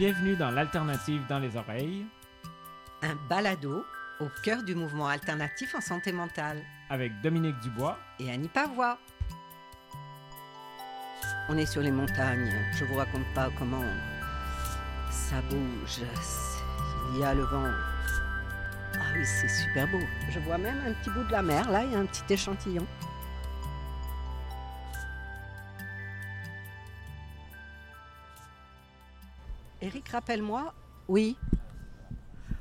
Bienvenue 0.00 0.34
dans 0.34 0.50
l'Alternative 0.50 1.26
dans 1.28 1.38
les 1.38 1.58
oreilles 1.58 2.06
Un 3.02 3.16
balado 3.28 3.84
au 4.18 4.28
cœur 4.42 4.62
du 4.62 4.74
mouvement 4.74 5.06
alternatif 5.06 5.74
en 5.74 5.82
santé 5.82 6.10
mentale 6.10 6.62
avec 6.88 7.20
Dominique 7.20 7.60
Dubois. 7.60 7.98
et 8.18 8.30
Annie 8.30 8.48
Pavois. 8.48 8.98
On 11.50 11.58
est 11.58 11.66
sur 11.66 11.82
les 11.82 11.90
montagnes. 11.90 12.50
Je 12.78 12.86
vous 12.86 12.94
raconte 12.94 13.26
pas 13.34 13.50
comment 13.58 13.84
ça 15.10 15.42
bouge. 15.50 16.00
Il 17.12 17.18
y 17.18 17.22
a 17.22 17.34
le 17.34 17.42
vent. 17.42 17.70
Ah 18.94 19.12
oui, 19.14 19.26
c'est 19.26 19.48
super 19.48 19.86
beau. 19.88 20.00
Je 20.30 20.38
vois 20.38 20.56
même 20.56 20.80
un 20.86 20.94
petit 20.94 21.10
bout 21.10 21.24
de 21.24 21.32
la 21.32 21.42
mer. 21.42 21.70
Là, 21.70 21.84
il 21.84 21.92
y 21.92 21.94
a 21.94 21.98
un 21.98 22.06
petit 22.06 22.32
échantillon. 22.32 22.86
Rappelle-moi. 30.10 30.74
Oui. 31.08 31.36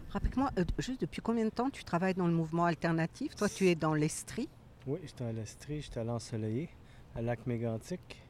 Rappelle-moi, 0.09 0.52
euh, 0.58 0.66
juste 0.80 1.02
depuis 1.02 1.21
combien 1.21 1.45
de 1.45 1.49
temps 1.49 1.70
tu 1.70 1.84
travailles 1.84 2.16
dans 2.16 2.27
le 2.27 2.34
mouvement 2.34 2.66
alternatif? 2.66 3.35
Toi, 3.35 3.49
tu 3.49 3.67
es 3.67 3.75
dans 3.75 3.94
l'Estrie. 3.94 4.49
Oui, 4.88 4.99
j'étais 5.03 5.25
à 5.25 5.31
l'Estrie, 5.31 5.81
j'étais 5.81 5.99
à 5.99 6.03
l'Ensoleillé, 6.03 6.70
à 7.16 7.22
Lac 7.22 7.45
Mégantic. 7.45 8.22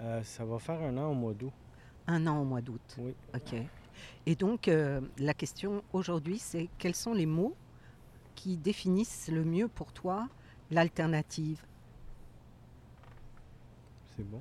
Euh, 0.00 0.22
ça 0.22 0.44
va 0.44 0.58
faire 0.58 0.80
un 0.82 0.96
an 0.98 1.10
au 1.10 1.14
mois 1.14 1.32
d'août. 1.32 1.52
Un 2.06 2.26
an 2.26 2.40
au 2.40 2.44
mois 2.44 2.60
d'août. 2.60 2.96
Oui. 2.98 3.14
OK. 3.34 3.54
Et 4.26 4.34
donc, 4.34 4.68
euh, 4.68 5.00
la 5.18 5.32
question 5.32 5.82
aujourd'hui, 5.92 6.38
c'est 6.38 6.68
quels 6.78 6.94
sont 6.94 7.14
les 7.14 7.26
mots 7.26 7.56
qui 8.34 8.56
définissent 8.56 9.28
le 9.32 9.44
mieux 9.44 9.68
pour 9.68 9.92
toi 9.92 10.28
l'alternative? 10.70 11.64
C'est 14.16 14.24
bon. 14.24 14.40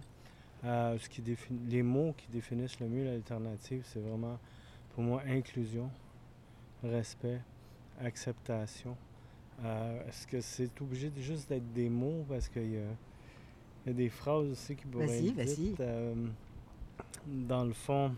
Euh, 0.65 0.97
ce 0.97 1.09
qui 1.09 1.21
les 1.67 1.83
mots 1.83 2.13
qui 2.17 2.27
définissent 2.27 2.79
le 2.79 2.87
mieux 2.87 3.03
l'alternative, 3.03 3.83
c'est 3.85 3.99
vraiment 3.99 4.39
pour 4.93 5.03
moi 5.03 5.21
inclusion, 5.27 5.89
respect, 6.83 7.41
acceptation. 7.99 8.95
Euh, 9.63 10.07
Est-ce 10.07 10.25
que 10.25 10.39
c'est 10.41 10.81
obligé 10.81 11.09
de 11.09 11.19
juste 11.19 11.49
d'être 11.49 11.71
des 11.73 11.89
mots? 11.89 12.25
Parce 12.29 12.47
qu'il 12.47 12.71
y 12.73 12.79
y 13.85 13.89
a 13.89 13.93
des 13.93 14.09
phrases 14.09 14.47
aussi 14.47 14.75
qui 14.75 14.85
pourraient 14.85 15.07
être 15.27 15.35
dites, 15.55 15.79
euh, 15.81 16.15
dans 17.27 17.65
le 17.65 17.73
fond, 17.73 18.15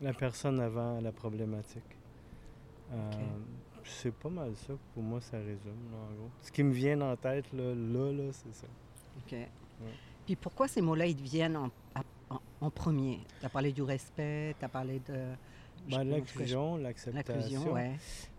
la 0.00 0.12
personne 0.12 0.58
avant 0.60 1.00
la 1.00 1.12
problématique. 1.12 1.96
Euh, 2.92 3.10
C'est 3.84 4.12
pas 4.14 4.28
mal 4.28 4.54
ça. 4.56 4.72
Pour 4.94 5.02
moi, 5.02 5.20
ça 5.20 5.38
résume, 5.38 5.90
là, 5.92 5.98
en 5.98 6.14
gros. 6.14 6.30
Ce 6.42 6.50
qui 6.50 6.62
me 6.62 6.72
vient 6.72 7.00
en 7.00 7.16
tête, 7.16 7.52
là, 7.52 7.74
là, 7.74 8.12
là, 8.12 8.32
c'est 8.32 8.52
ça. 8.54 8.66
OK. 9.18 9.36
Puis 10.26 10.36
pourquoi 10.36 10.68
ces 10.68 10.80
mots-là, 10.80 11.06
ils 11.06 11.16
te 11.16 11.22
viennent 11.22 11.56
en, 11.56 11.70
en- 12.30 12.40
en 12.60 12.70
premier? 12.70 13.20
Tu 13.40 13.46
as 13.46 13.48
parlé 13.48 13.72
du 13.72 13.82
respect, 13.82 14.54
tu 14.58 14.64
as 14.64 14.68
parlé 14.68 15.00
de... 15.00 15.14
je- 15.88 15.96
L'inclusion, 15.98 16.76
L'inclusion, 16.76 16.76
l'acceptation. 16.78 17.72
ouais. 17.72 17.92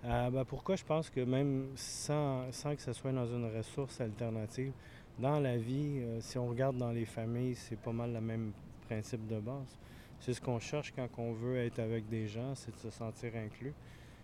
Euh, 0.05 0.29
ben, 0.29 0.45
pourquoi 0.45 0.75
je 0.75 0.83
pense 0.83 1.09
que 1.09 1.21
même 1.21 1.67
sans, 1.75 2.51
sans 2.51 2.75
que 2.75 2.81
ce 2.81 2.93
soit 2.93 3.11
dans 3.11 3.25
une 3.27 3.45
ressource 3.55 3.99
alternative, 3.99 4.71
dans 5.19 5.39
la 5.39 5.57
vie, 5.57 5.99
euh, 6.01 6.21
si 6.21 6.37
on 6.37 6.47
regarde 6.47 6.77
dans 6.77 6.91
les 6.91 7.05
familles, 7.05 7.55
c'est 7.55 7.77
pas 7.79 7.91
mal 7.91 8.13
le 8.13 8.21
même 8.21 8.51
principe 8.87 9.27
de 9.27 9.39
base. 9.39 9.77
C'est 10.19 10.33
ce 10.33 10.41
qu'on 10.41 10.59
cherche 10.59 10.93
quand 10.95 11.07
on 11.17 11.33
veut 11.33 11.57
être 11.57 11.79
avec 11.79 12.07
des 12.07 12.27
gens, 12.27 12.53
c'est 12.55 12.71
de 12.73 12.79
se 12.79 12.89
sentir 12.91 13.31
inclus, 13.35 13.73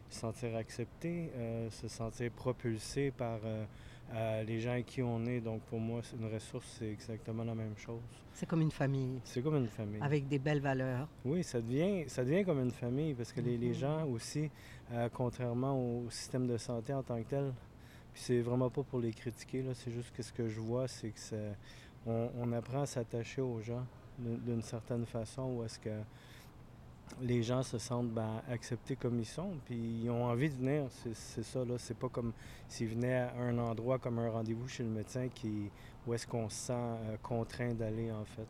se 0.09 0.19
sentir 0.19 0.55
accepté, 0.55 1.31
euh, 1.35 1.69
se 1.69 1.87
sentir 1.87 2.31
propulsé 2.31 3.11
par 3.11 3.39
euh, 3.43 3.65
euh, 4.13 4.43
les 4.43 4.59
gens 4.59 4.71
avec 4.71 4.85
qui 4.85 5.01
on 5.01 5.25
est. 5.25 5.41
Donc 5.41 5.61
pour 5.63 5.79
moi, 5.79 6.01
une 6.19 6.31
ressource, 6.33 6.65
c'est 6.79 6.89
exactement 6.91 7.43
la 7.43 7.55
même 7.55 7.75
chose. 7.77 8.01
C'est 8.33 8.45
comme 8.45 8.61
une 8.61 8.71
famille, 8.71 9.19
C'est 9.23 9.41
comme 9.41 9.55
une 9.57 9.67
famille. 9.67 10.01
avec 10.01 10.27
des 10.27 10.39
belles 10.39 10.61
valeurs. 10.61 11.07
Oui, 11.25 11.43
ça 11.43 11.59
devient, 11.59 12.07
ça 12.07 12.23
devient 12.23 12.45
comme 12.45 12.59
une 12.61 12.71
famille 12.71 13.13
parce 13.15 13.31
que 13.33 13.41
les, 13.41 13.57
les 13.57 13.69
Mhm. 13.69 13.73
gens 13.73 14.05
aussi, 14.07 14.49
contrairement 15.13 15.77
au 15.79 16.09
système 16.09 16.47
de 16.47 16.57
santé 16.57 16.93
en 16.93 17.03
tant 17.03 17.17
que 17.21 17.27
tel, 17.27 17.51
puis 18.13 18.21
c'est 18.21 18.41
vraiment 18.41 18.69
pas 18.69 18.83
pour 18.83 18.99
les 18.99 19.11
critiquer, 19.11 19.61
là, 19.63 19.73
c'est 19.73 19.91
juste 19.91 20.15
que 20.15 20.21
ce 20.23 20.31
que 20.31 20.47
je 20.47 20.59
vois, 20.59 20.87
c'est 20.87 21.09
que 21.09 21.19
ça- 21.19 21.35
on, 22.05 22.29
on 22.39 22.51
apprend 22.53 22.81
à 22.83 22.85
s'attacher 22.85 23.41
aux 23.41 23.59
gens 23.61 23.85
d'une 24.19 24.61
certaine 24.61 25.05
façon 25.05 25.43
où 25.55 25.63
est-ce 25.63 25.79
que 25.79 25.89
les 27.21 27.43
gens 27.43 27.63
se 27.63 27.77
sentent 27.77 28.11
ben, 28.11 28.41
acceptés 28.49 28.95
comme 28.95 29.19
ils 29.19 29.25
sont, 29.25 29.51
puis 29.65 30.01
ils 30.03 30.09
ont 30.09 30.25
envie 30.25 30.49
de 30.49 30.55
venir, 30.55 30.85
c'est 31.13 31.43
ça, 31.43 31.65
là. 31.65 31.75
C'est 31.77 31.97
pas 31.97 32.09
comme 32.09 32.33
s'ils 32.67 32.89
venaient 32.89 33.15
à 33.15 33.33
un 33.39 33.57
endroit 33.57 33.97
comme 33.97 34.19
un 34.19 34.29
rendez-vous 34.29 34.67
chez 34.67 34.83
le 34.83 34.89
médecin 34.89 35.27
qui, 35.29 35.69
où 36.05 36.13
est-ce 36.13 36.27
qu'on 36.27 36.49
se 36.49 36.67
sent 36.67 36.73
euh, 36.73 37.17
contraint 37.21 37.73
d'aller, 37.73 38.11
en 38.11 38.25
fait. 38.25 38.47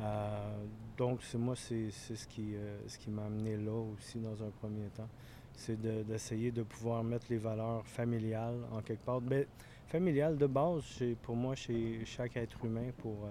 Euh, 0.00 0.64
donc, 0.96 1.20
c'est 1.22 1.38
moi, 1.38 1.54
c'est 1.56 1.90
c'est 1.90 2.16
ce 2.16 2.26
qui, 2.26 2.54
euh, 2.54 2.78
ce 2.86 2.98
qui 2.98 3.10
m'a 3.10 3.24
amené 3.24 3.56
là 3.56 3.72
aussi 3.72 4.18
dans 4.18 4.42
un 4.42 4.50
premier 4.50 4.88
temps. 4.88 5.08
C'est 5.54 5.80
de- 5.80 6.02
d'essayer 6.02 6.50
de, 6.50 6.62
pouvoir 6.62 7.02
mettre 7.04 7.26
les 7.30 7.38
valeurs 7.38 7.86
familiales 7.86 8.60
en 8.72 8.80
quelque 8.82 9.04
part. 9.04 9.20
Ben, 9.20 9.44
familiales 9.88 10.36
de 10.38 10.46
base, 10.46 10.84
pour 11.22 11.36
moi, 11.36 11.54
chez 11.54 12.04
chaque 12.04 12.36
être 12.36 12.64
humain, 12.64 12.90
pour 12.98 13.28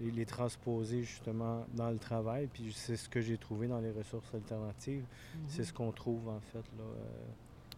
les, 0.00 0.10
les 0.10 0.26
transposer 0.26 1.02
justement 1.02 1.66
dans 1.74 1.90
le 1.90 1.98
travail. 1.98 2.48
Puis 2.52 2.72
c'est 2.72 2.96
ce 2.96 3.08
que 3.08 3.20
j'ai 3.20 3.38
trouvé 3.38 3.68
dans 3.68 3.80
les 3.80 3.90
ressources 3.90 4.32
alternatives. 4.34 5.04
C'est 5.48 5.64
ce 5.64 5.72
qu'on 5.72 5.92
trouve 5.92 6.28
en 6.28 6.40
fait. 6.40 6.58
Là, 6.58 6.84
euh, 6.84 7.74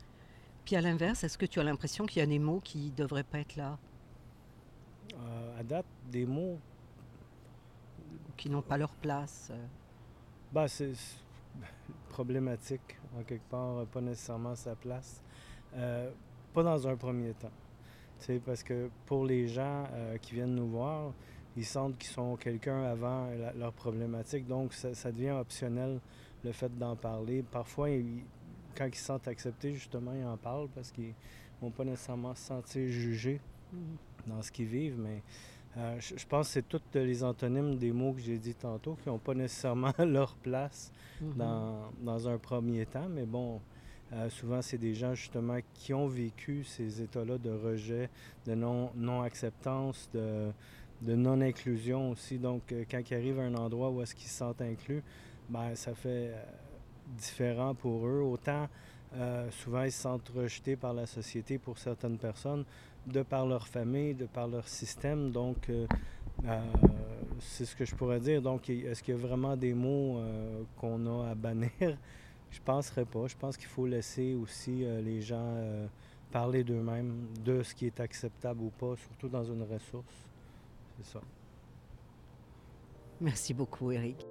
Puis 0.64 0.76
à 0.76 0.80
l'inverse, 0.80 1.24
est-ce 1.24 1.38
que 1.38 1.46
tu 1.46 1.60
as 1.60 1.64
l'impression 1.64 2.06
qu'il 2.06 2.20
y 2.20 2.22
a 2.22 2.26
des 2.26 2.38
mots 2.38 2.60
qui 2.60 2.90
ne 2.90 2.96
devraient 2.96 3.24
pas 3.24 3.40
être 3.40 3.56
là, 3.56 3.78
euh, 5.14 5.60
à 5.60 5.62
date, 5.62 5.86
des 6.10 6.26
mots 6.26 6.58
qui 8.36 8.50
n'ont 8.50 8.62
pas 8.62 8.76
leur 8.76 8.94
place 8.94 9.50
Ben, 10.52 10.68
c'est 10.68 10.92
problématique, 12.08 12.96
en 13.18 13.22
quelque 13.22 13.48
part, 13.48 13.84
pas 13.86 14.00
nécessairement 14.00 14.54
sa 14.54 14.76
place. 14.76 15.22
Euh, 15.74 16.10
pas 16.54 16.62
dans 16.62 16.86
un 16.86 16.96
premier 16.96 17.32
temps. 17.34 17.50
Tu 18.20 18.26
sais, 18.26 18.40
parce 18.44 18.62
que 18.62 18.90
pour 19.06 19.24
les 19.24 19.46
gens 19.46 19.84
qui 20.20 20.34
viennent 20.34 20.56
nous 20.56 20.68
voir, 20.68 21.12
ils 21.58 21.64
sentent 21.64 21.98
qu'ils 21.98 22.10
sont 22.10 22.36
quelqu'un 22.36 22.82
avant 22.84 23.26
la- 23.30 23.52
leur 23.52 23.72
problématique, 23.72 24.46
donc 24.46 24.72
ça, 24.72 24.94
ça 24.94 25.10
devient 25.12 25.30
optionnel 25.32 26.00
le 26.44 26.52
fait 26.52 26.76
d'en 26.78 26.96
parler. 26.96 27.42
Parfois, 27.42 27.91
ils- 27.91 28.22
quand 28.76 28.86
ils 28.86 28.94
se 28.94 29.04
sentent 29.04 29.28
acceptés, 29.28 29.72
justement, 29.74 30.12
ils 30.14 30.24
en 30.24 30.36
parlent 30.36 30.68
parce 30.74 30.91
qu'ils 30.92 31.14
vont 31.60 31.70
pas 31.70 31.84
nécessairement 31.84 32.34
se 32.34 32.42
sentir 32.47 32.88
jugés 32.88 33.41
dans 34.26 34.41
ce 34.42 34.50
qu'ils 34.52 34.66
vivent, 34.66 34.98
mais 34.98 35.22
euh, 35.76 35.97
je, 36.00 36.16
je 36.16 36.26
pense 36.26 36.47
que 36.48 36.52
c'est 36.54 36.68
toutes 36.68 36.94
les 36.94 37.22
antonymes 37.22 37.76
des 37.76 37.92
mots 37.92 38.12
que 38.12 38.20
j'ai 38.20 38.38
dit 38.38 38.54
tantôt 38.54 38.97
qui 39.02 39.08
n'ont 39.08 39.18
pas 39.18 39.34
nécessairement 39.34 39.92
leur 39.98 40.34
place 40.36 40.92
Mhm. 41.20 41.34
dans, 41.36 41.91
dans 42.02 42.28
un 42.28 42.38
premier 42.38 42.86
temps, 42.86 43.08
mais 43.10 43.26
bon, 43.26 43.60
euh, 44.12 44.30
souvent 44.30 44.62
c'est 44.62 44.78
des 44.78 44.94
gens 44.94 45.14
justement 45.14 45.58
qui 45.74 45.92
ont 45.92 46.06
vécu 46.06 46.62
ces 46.64 47.02
états-là 47.02 47.38
de 47.38 47.50
rejet, 47.50 48.08
de 48.47 48.54
non- 48.54 48.91
non-acceptance, 48.94 50.08
de, 50.14 50.52
de 51.03 51.14
non-inclusion 51.14 52.10
aussi. 52.10 52.38
Donc, 52.38 52.72
euh, 52.72 52.84
quand 52.91 53.00
ils 53.10 53.14
arrivent 53.14 53.41
à 53.41 53.44
un 53.44 53.54
endroit 53.54 53.91
où 53.91 54.03
est-ce 54.03 54.14
qu'ils 54.14 54.28
se 54.28 54.38
sentent 54.38 54.62
inclus, 54.62 55.03
ben, 55.48 55.75
ça 55.75 55.94
fait 55.94 56.32
euh, 56.32 56.42
différent 57.16 57.75
pour 57.75 58.06
eux. 58.06 58.20
Autant, 58.20 58.69
euh, 59.14 59.50
souvent, 59.50 59.82
ils 59.82 59.92
se 59.92 60.03
sentent 60.03 60.28
rejetés 60.34 60.76
par 60.76 60.92
la 60.92 61.06
société 61.06 61.59
pour 61.59 61.78
certaines 61.78 62.19
personnes, 62.19 62.64
de 63.06 63.22
par 63.22 63.47
leur 63.47 63.66
famille, 63.69 64.14
de 64.14 64.26
par 64.26 64.48
leur 64.48 64.69
système. 64.69 65.31
Donc, 65.31 65.70
c'est 67.41 67.65
ce 67.65 67.75
que 67.75 67.84
je 67.84 67.94
pourrais 67.94 68.20
dire. 68.20 68.42
Donc, 68.42 68.69
est-ce 68.69 69.03
qu'il 69.03 69.15
y 69.15 69.19
a 69.19 69.20
vraiment 69.20 69.56
des 69.56 69.72
mots 69.72 70.20
qu'on 70.76 71.06
a 71.06 71.30
à 71.30 71.34
bannir? 71.34 71.70
Je 72.50 72.60
penserais 72.62 73.04
pas. 73.04 73.26
Je 73.26 73.36
pense 73.36 73.59
qu'il 73.59 73.69
faut 73.69 73.86
laisser 73.86 74.34
aussi 74.34 74.84
les 75.03 75.20
gens 75.20 75.54
parler 76.30 76.65
d'eux-mêmes, 76.65 77.28
de 77.44 77.62
ce 77.62 77.75
qui 77.75 77.86
est 77.86 78.00
acceptable 78.00 78.62
ou 78.62 78.70
pas, 78.70 78.94
surtout 78.97 79.28
dans 79.28 79.44
une 79.44 79.62
ressource. 79.62 80.28
C'est 80.98 81.12
ça. 81.12 81.20
Merci 83.20 83.54
beaucoup, 83.54 83.91
Eric. 83.91 84.24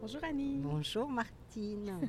Bonjour 0.00 0.24
Annie. 0.24 0.58
Bonjour, 0.58 1.08
Martine. 1.08 2.00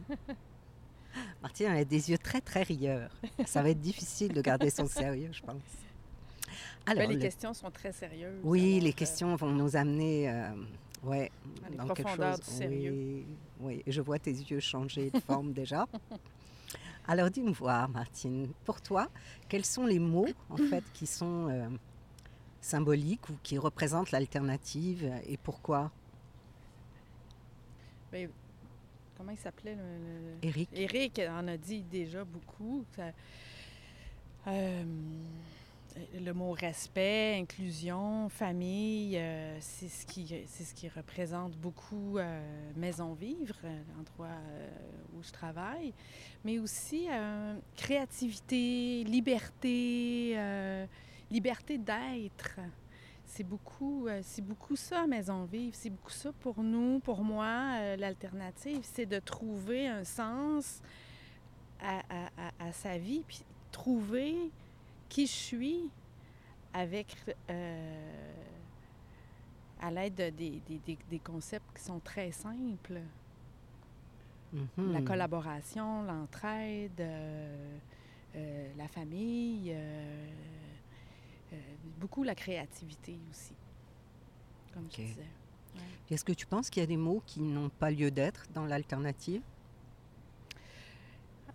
Martine, 1.41 1.67
elle 1.67 1.77
a 1.79 1.85
des 1.85 2.09
yeux 2.09 2.17
très, 2.17 2.41
très 2.41 2.63
rieurs. 2.63 3.11
Ça 3.45 3.61
va 3.61 3.69
être 3.69 3.81
difficile 3.81 4.33
de 4.33 4.41
garder 4.41 4.69
son 4.69 4.87
sérieux, 4.87 5.29
je 5.31 5.41
pense. 5.41 5.55
Ben, 6.85 6.91
Alors, 6.97 7.07
les 7.09 7.15
le- 7.15 7.21
questions 7.21 7.53
sont 7.53 7.69
très 7.71 7.91
sérieuses. 7.91 8.39
Oui, 8.43 8.71
alors, 8.73 8.83
les 8.83 8.89
euh, 8.89 8.93
questions 8.93 9.35
vont 9.35 9.51
nous 9.51 9.75
amener 9.75 10.29
euh, 10.29 10.49
ouais, 11.03 11.31
Dans 11.77 11.85
dans 11.85 11.93
quelque 11.93 12.09
chose. 12.09 12.39
du 12.39 12.45
sérieux. 12.51 12.91
Oui, 12.91 13.25
oui, 13.59 13.83
je 13.85 14.01
vois 14.01 14.17
tes 14.19 14.31
yeux 14.31 14.59
changer 14.59 15.11
de 15.11 15.19
forme 15.19 15.53
déjà. 15.53 15.87
Alors 17.07 17.29
dis-nous 17.29 17.53
voir, 17.53 17.89
Martine, 17.89 18.47
pour 18.65 18.81
toi, 18.81 19.09
quels 19.49 19.65
sont 19.65 19.85
les 19.85 19.99
mots 19.99 20.27
en 20.49 20.57
fait 20.69 20.83
qui 20.93 21.05
sont 21.05 21.49
euh, 21.49 21.67
symboliques 22.61 23.29
ou 23.29 23.33
qui 23.43 23.57
représentent 23.57 24.11
l'alternative 24.11 25.11
et 25.27 25.37
pourquoi? 25.37 25.91
Ben, 28.11 28.29
comment 29.17 29.31
il 29.31 29.37
s'appelait 29.37 29.75
le, 29.75 29.81
le- 29.81 30.37
Eric 30.47 30.69
Eric 30.73 31.21
en 31.29 31.47
a 31.47 31.57
dit 31.57 31.81
déjà 31.81 32.23
beaucoup. 32.23 32.85
Ça, 32.95 33.11
euh, 34.47 34.83
le 36.19 36.33
mot 36.33 36.51
respect, 36.51 37.37
inclusion, 37.39 38.29
famille, 38.29 39.17
euh, 39.17 39.57
c'est 39.59 39.87
ce 39.87 40.05
qui 40.05 40.27
c'est 40.47 40.63
ce 40.63 40.73
qui 40.73 40.89
représente 40.89 41.55
beaucoup 41.57 42.17
euh, 42.17 42.71
Maison 42.75 43.13
Vivre, 43.13 43.55
l'endroit 43.95 44.27
euh, 44.27 44.69
où 45.15 45.23
je 45.23 45.31
travaille, 45.31 45.93
mais 46.43 46.59
aussi 46.59 47.07
créativité, 47.75 49.03
liberté, 49.03 50.37
liberté 51.31 51.77
d'être. 51.77 52.59
C'est 53.25 53.43
beaucoup, 53.43 54.07
c'est 54.21 54.45
beaucoup 54.45 54.75
ça, 54.75 55.07
Maison 55.07 55.45
Vive. 55.45 55.73
C'est 55.73 55.89
beaucoup 55.89 56.11
ça 56.11 56.31
pour 56.41 56.61
nous, 56.61 56.99
pour 56.99 57.23
moi. 57.23 57.95
L'alternative, 57.97 58.81
c'est 58.83 59.05
de 59.05 59.19
trouver 59.19 59.87
un 59.87 60.03
sens 60.03 60.81
à 61.79 62.71
sa 62.71 62.97
vie, 62.97 63.23
puis 63.27 63.43
trouver 63.71 64.51
qui 65.13 65.27
je 65.27 65.31
suis 65.31 65.89
avec 66.73 67.15
euh, 67.51 68.33
à 69.79 69.91
l'aide 69.91 70.15
de- 70.15 70.29
des, 70.31 70.59
des- 70.67 70.97
des- 71.09 71.19
concepts 71.19 71.77
qui 71.77 71.83
sont 71.83 71.99
très 71.99 72.31
simples. 72.31 72.99
La 74.77 74.99
Mhm. 74.99 75.05
collaboration, 75.05 76.01
l'entraide, 76.03 76.99
euh, 76.99 77.77
euh, 78.35 78.71
la 78.75 78.87
famille, 78.87 79.75
beaucoup 81.99 82.23
la 82.23 82.33
créativité 82.33 83.15
aussi, 83.29 83.53
comme 84.73 84.87
je 84.91 84.95
disais. 84.97 85.27
Est-ce 86.09 86.25
que 86.25 86.33
tu 86.33 86.45
penses 86.47 86.69
qu'il 86.71 86.81
y 86.81 86.83
a 86.83 86.87
des 86.87 86.97
mots 86.97 87.21
qui 87.25 87.39
n'ont 87.41 87.69
pas 87.69 87.91
lieu 87.91 88.09
d'être 88.09 88.45
dans 88.53 88.65
l'alternative? 88.65 89.41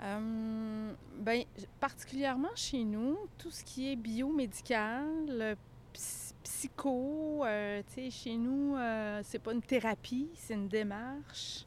Euh, 0.02 0.92
ben, 1.18 1.44
particulièrement 1.80 2.54
chez 2.54 2.84
nous, 2.84 3.18
tout 3.36 3.50
ce 3.50 3.64
qui 3.64 3.90
est 3.90 3.96
biomédical, 3.96 5.04
euh, 5.28 5.54
ps- 5.92 6.34
psycho, 6.44 7.44
euh, 7.44 7.82
chez 8.10 8.36
nous, 8.36 8.76
euh, 8.76 9.20
c'est 9.24 9.40
pas 9.40 9.52
une 9.52 9.62
thérapie, 9.62 10.28
c'est 10.34 10.54
une 10.54 10.68
démarche. 10.68 11.64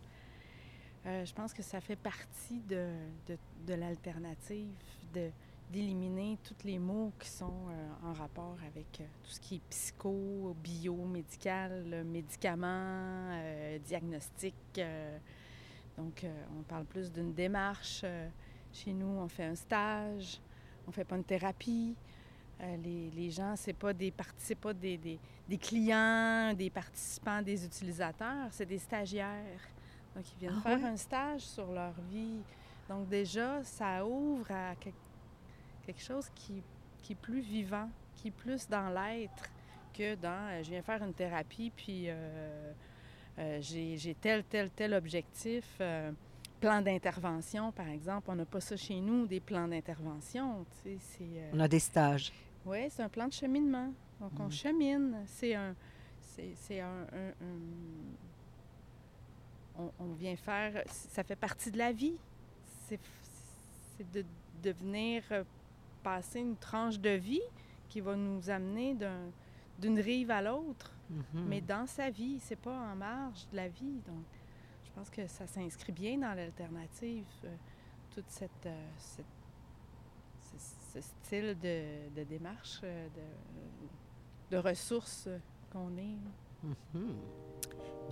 Je 1.03 1.33
pense 1.33 1.51
que 1.51 1.63
ça 1.63 1.81
fait 1.81 1.95
partie 1.95 2.59
de, 2.69 2.87
de, 3.27 3.35
de 3.65 3.73
l'alternative, 3.73 4.69
d'éliminer 5.71 6.37
tous 6.43 6.63
les 6.63 6.77
mots 6.77 7.11
qui 7.19 7.27
sont 7.27 7.51
en 8.03 8.13
rapport 8.13 8.55
avec 8.67 8.91
tout 9.23 9.31
ce 9.31 9.39
qui 9.39 9.55
est 9.55 9.61
psycho, 9.71 10.55
biomédical, 10.63 11.85
euh, 11.91 12.03
médicaments, 12.03 13.31
diagnostic. 13.83 14.53
Donc, 15.97 16.23
euh, 16.23 16.43
on 16.57 16.63
parle 16.63 16.85
plus 16.85 17.11
d'une 17.11 17.33
démarche. 17.33 18.01
euh, 18.03 18.27
chez 18.73 18.93
nous, 18.93 19.05
on 19.19 19.27
fait 19.27 19.43
un 19.45 19.55
stage, 19.55 20.39
on 20.88 20.91
fait 20.91 21.03
pas 21.03 21.17
une 21.17 21.23
thérapie. 21.23 21.95
Euh, 22.61 22.77
les, 22.77 23.09
les 23.11 23.29
gens, 23.29 23.55
c'est 23.55 23.73
pas 23.73 23.91
des 23.93 24.11
parti- 24.11 24.35
c'est 24.38 24.55
pas 24.55 24.73
des, 24.73 24.97
des- 24.97 25.19
des 25.49 25.57
clients, 25.57 26.53
des 26.53 26.69
participants, 26.69 27.41
des 27.41 27.65
utilisateurs, 27.65 28.47
c'est 28.51 28.65
des 28.65 28.77
stagiaires. 28.77 29.59
Donc, 30.15 30.23
ils 30.33 30.39
viennent 30.39 30.55
Ah 30.59 30.61
faire 30.61 30.79
ouais? 30.79 30.89
un 30.89 30.97
stage 30.97 31.41
sur 31.41 31.71
leur 31.71 31.93
vie. 32.09 32.39
Donc, 32.88 33.09
déjà, 33.09 33.63
ça 33.63 34.05
ouvre 34.05 34.49
à 34.51 34.75
quel- 34.79 34.93
quelque 35.85 36.01
chose 36.01 36.29
qui, 36.35 36.61
qui 37.01 37.13
est 37.13 37.15
plus 37.15 37.41
vivant, 37.41 37.89
qui 38.15 38.29
est 38.29 38.31
plus 38.31 38.67
dans 38.69 38.89
l'être 38.89 39.43
que 39.93 40.15
dans 40.15 40.49
euh, 40.51 40.63
je 40.63 40.69
viens 40.69 40.81
faire 40.81 41.03
une 41.03 41.13
thérapie, 41.13 41.71
puis 41.75 42.05
euh, 42.07 42.71
j'ai 43.61 43.97
j'ai 43.97 44.13
tel, 44.15 44.43
tel, 44.43 44.69
tel 44.71 44.93
objectif. 44.93 45.65
euh, 45.81 46.11
plan 46.59 46.81
d'intervention, 46.81 47.71
par 47.71 47.88
exemple. 47.89 48.29
On 48.29 48.35
n'a 48.35 48.45
pas 48.45 48.61
ça 48.61 48.75
chez 48.77 48.99
nous, 48.99 49.25
des 49.25 49.39
plans 49.39 49.67
d'intervention. 49.67 50.63
euh, 50.85 51.49
On 51.53 51.59
a 51.59 51.67
des 51.67 51.79
stages. 51.79 52.31
oui, 52.65 52.88
c'est 52.89 53.01
un 53.01 53.09
plan 53.09 53.27
de 53.27 53.33
cheminement. 53.33 53.91
Donc, 54.19 54.31
on 54.39 54.45
Mm. 54.47 54.51
chemine. 54.51 55.17
C'est 55.25 55.55
un. 55.55 55.75
C'est 56.55 56.79
un. 56.79 56.85
un- 57.13 57.45
un- 57.45 58.15
On, 59.79 59.91
on 59.99 60.13
vient 60.13 60.35
faire. 60.35 60.83
Ça 60.88 61.23
fait 61.23 61.35
partie 61.35 61.71
de 61.71 61.77
la 61.77 61.91
vie. 61.91 62.15
C'est 62.88 62.99
de, 64.13 64.23
de 64.63 64.71
venir 64.71 65.23
euh, 65.31 65.43
passer 66.03 66.39
une 66.39 66.55
tranche 66.57 66.99
de 66.99 67.11
vie 67.11 67.41
qui 67.89 68.01
va 68.01 68.15
nous 68.15 68.49
amener 68.49 68.93
d'un- 68.93 69.29
d'une 69.79 69.99
rive 69.99 70.29
à 70.31 70.41
l'autre, 70.41 70.91
Mhm. 71.11 71.45
mais 71.47 71.61
dans 71.61 71.85
sa 71.85 72.09
vie. 72.09 72.39
C'est 72.39 72.55
pas 72.59 72.71
en 72.91 72.95
marge 72.95 73.45
de 73.51 73.57
la 73.57 73.67
vie. 73.67 73.99
Donc, 74.07 74.23
je 74.85 74.91
pense 74.95 75.09
que 75.09 75.27
ça 75.27 75.45
s'inscrit 75.47 75.91
bien 75.91 76.17
dans 76.17 76.33
l'alternative. 76.33 77.25
euh, 77.45 77.55
toute 78.13 78.29
cette. 78.29 78.65
euh, 78.65 78.87
cette- 78.97 79.25
ce, 80.57 80.99
ce 80.99 81.01
style 81.01 81.57
de, 81.61 82.09
de 82.15 82.23
démarche, 82.25 82.81
euh, 82.83 83.07
de, 84.49 84.55
de 84.55 84.61
ressources 84.61 85.29
qu'on 85.71 85.95
est. 85.97 86.17
Mhm. 86.63 87.15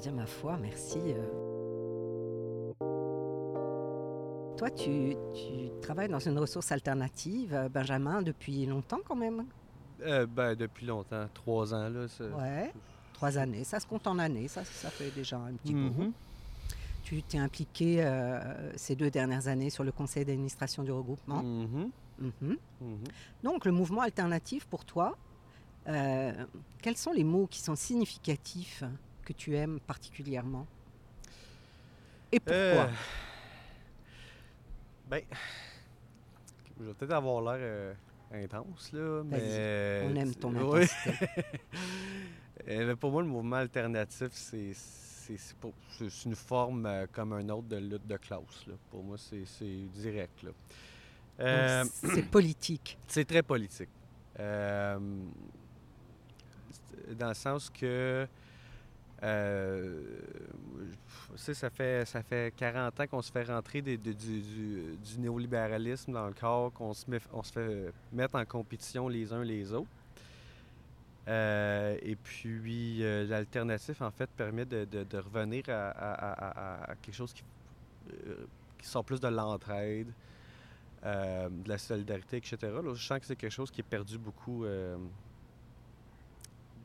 Bien, 0.01 0.11
ma 0.13 0.25
foi, 0.25 0.55
merci. 0.57 0.99
euh. 1.05 2.73
Toi, 4.57 4.69
tu, 4.71 5.15
tu 5.33 5.69
travailles 5.81 6.07
dans 6.09 6.19
une 6.19 6.37
ressource 6.39 6.71
alternative, 6.71 7.69
Benjamin, 7.73 8.21
depuis 8.21 8.65
longtemps 8.65 8.99
quand 9.05 9.15
même? 9.15 9.45
Euh, 10.01 10.25
ben, 10.25 10.55
depuis 10.55 10.85
longtemps, 10.85 11.27
trois 11.33 11.73
ans. 11.73 11.89
Là, 11.89 12.07
ça- 12.07 12.23
Ouais, 12.25 12.71
trois 13.13 13.37
années. 13.37 13.63
Ça 13.63 13.79
se 13.79 13.85
compte 13.87 14.07
en 14.07 14.17
années, 14.19 14.47
ça, 14.47 14.63
ça 14.63 14.89
fait 14.89 15.11
déjà 15.11 15.37
un 15.37 15.53
petit 15.53 15.73
bout. 15.73 16.01
Mhm. 16.03 16.11
Tu 17.03 17.23
t'es 17.23 17.37
impliqué 17.39 18.03
euh, 18.03 18.71
ces 18.77 18.95
deux 18.95 19.09
dernières 19.09 19.47
années 19.47 19.69
sur 19.69 19.83
le 19.83 19.91
conseil 19.91 20.25
d'administration 20.25 20.83
du 20.83 20.91
regroupement. 20.91 21.41
Mhm. 21.41 21.91
Mhm. 22.19 22.57
Donc, 23.43 23.65
le 23.65 23.71
mouvement 23.71 24.01
alternatif 24.01 24.65
pour 24.67 24.85
toi, 24.85 25.17
euh, 25.87 26.31
quels 26.81 26.97
sont 26.97 27.11
les 27.13 27.23
mots 27.23 27.47
qui 27.47 27.59
sont 27.61 27.75
significatifs 27.75 28.83
que 29.25 29.33
tu 29.33 29.55
aimes 29.55 29.79
particulièrement? 29.79 30.67
Et 32.31 32.39
pourquoi? 32.39 32.55
Euh, 32.57 32.87
ben, 35.09 35.23
je 36.79 36.83
vais 36.85 36.93
peut-être 36.93 37.13
avoir 37.13 37.41
l'air 37.41 37.57
euh, 37.59 37.93
intense, 38.31 38.91
là, 38.93 39.23
mais... 39.25 40.03
On 40.05 40.15
aime 40.15 40.35
ton 40.35 40.55
intensité. 40.55 41.11
Euh, 42.67 42.85
mais 42.87 42.95
pour 42.97 43.09
moi, 43.11 43.21
le 43.21 43.27
mouvement 43.29 43.55
alternatif, 43.55 44.27
c'est 44.33 44.73
c'est- 44.73 46.25
une 46.25 46.35
forme 46.35 46.85
euh, 46.85 47.05
comme 47.11 47.31
un 47.33 47.47
autre 47.49 47.67
de 47.69 47.77
lutte 47.77 48.05
de 48.05 48.17
classe. 48.17 48.67
là. 48.67 48.73
Pour 48.91 49.01
moi, 49.01 49.17
c'est 49.17 49.45
c'est 49.45 49.85
direct. 49.93 50.43
Là. 50.43 50.49
Euh, 51.39 51.85
C'est 51.93 52.29
politique. 52.29 52.97
c'est 53.07 53.25
très 53.25 53.43
politique. 53.43 53.89
Euh, 54.39 54.99
dans 57.17 57.29
le 57.29 57.33
sens 57.33 57.69
que, 57.69 58.27
euh, 59.23 60.01
ça 61.35 61.69
fait, 61.69 62.05
ça 62.05 62.21
fait 62.23 62.53
40 62.55 62.99
ans 62.99 63.07
qu'on 63.07 63.21
se 63.21 63.31
fait 63.31 63.43
rentrer 63.43 63.81
du, 63.81 63.97
néolibéralisme 65.17 66.13
dans 66.13 66.27
le 66.27 66.33
corps, 66.33 66.71
qu'on 66.73 66.93
se, 66.93 67.05
fait 67.05 67.93
mettre 68.11 68.35
en 68.35 68.45
compétition 68.45 69.07
les 69.07 69.31
uns 69.33 69.43
les 69.43 69.73
autres. 69.73 69.89
Euh, 71.27 71.97
et 72.01 72.15
puis, 72.15 73.03
euh, 73.03 73.25
l'alternatif, 73.27 74.01
en 74.01 74.09
fait, 74.09 74.29
permet 74.31 74.65
de, 74.65 75.17
revenir 75.17 75.63
à, 75.67 76.95
quelque 77.01 77.15
chose 77.15 77.33
qui, 77.33 77.43
euh, 78.27 78.45
qui 78.77 78.87
sort 78.87 79.05
plus 79.05 79.19
de 79.19 79.27
l'entraide, 79.27 80.07
de 81.03 81.69
la 81.69 81.77
solidarité, 81.77 82.37
etc. 82.37 82.57
Je 82.93 83.01
sens 83.01 83.19
que 83.19 83.25
c'est 83.25 83.35
quelque 83.35 83.51
chose 83.51 83.71
qui 83.71 83.81
est 83.81 83.83
perdu 83.83 84.17
beaucoup 84.17 84.65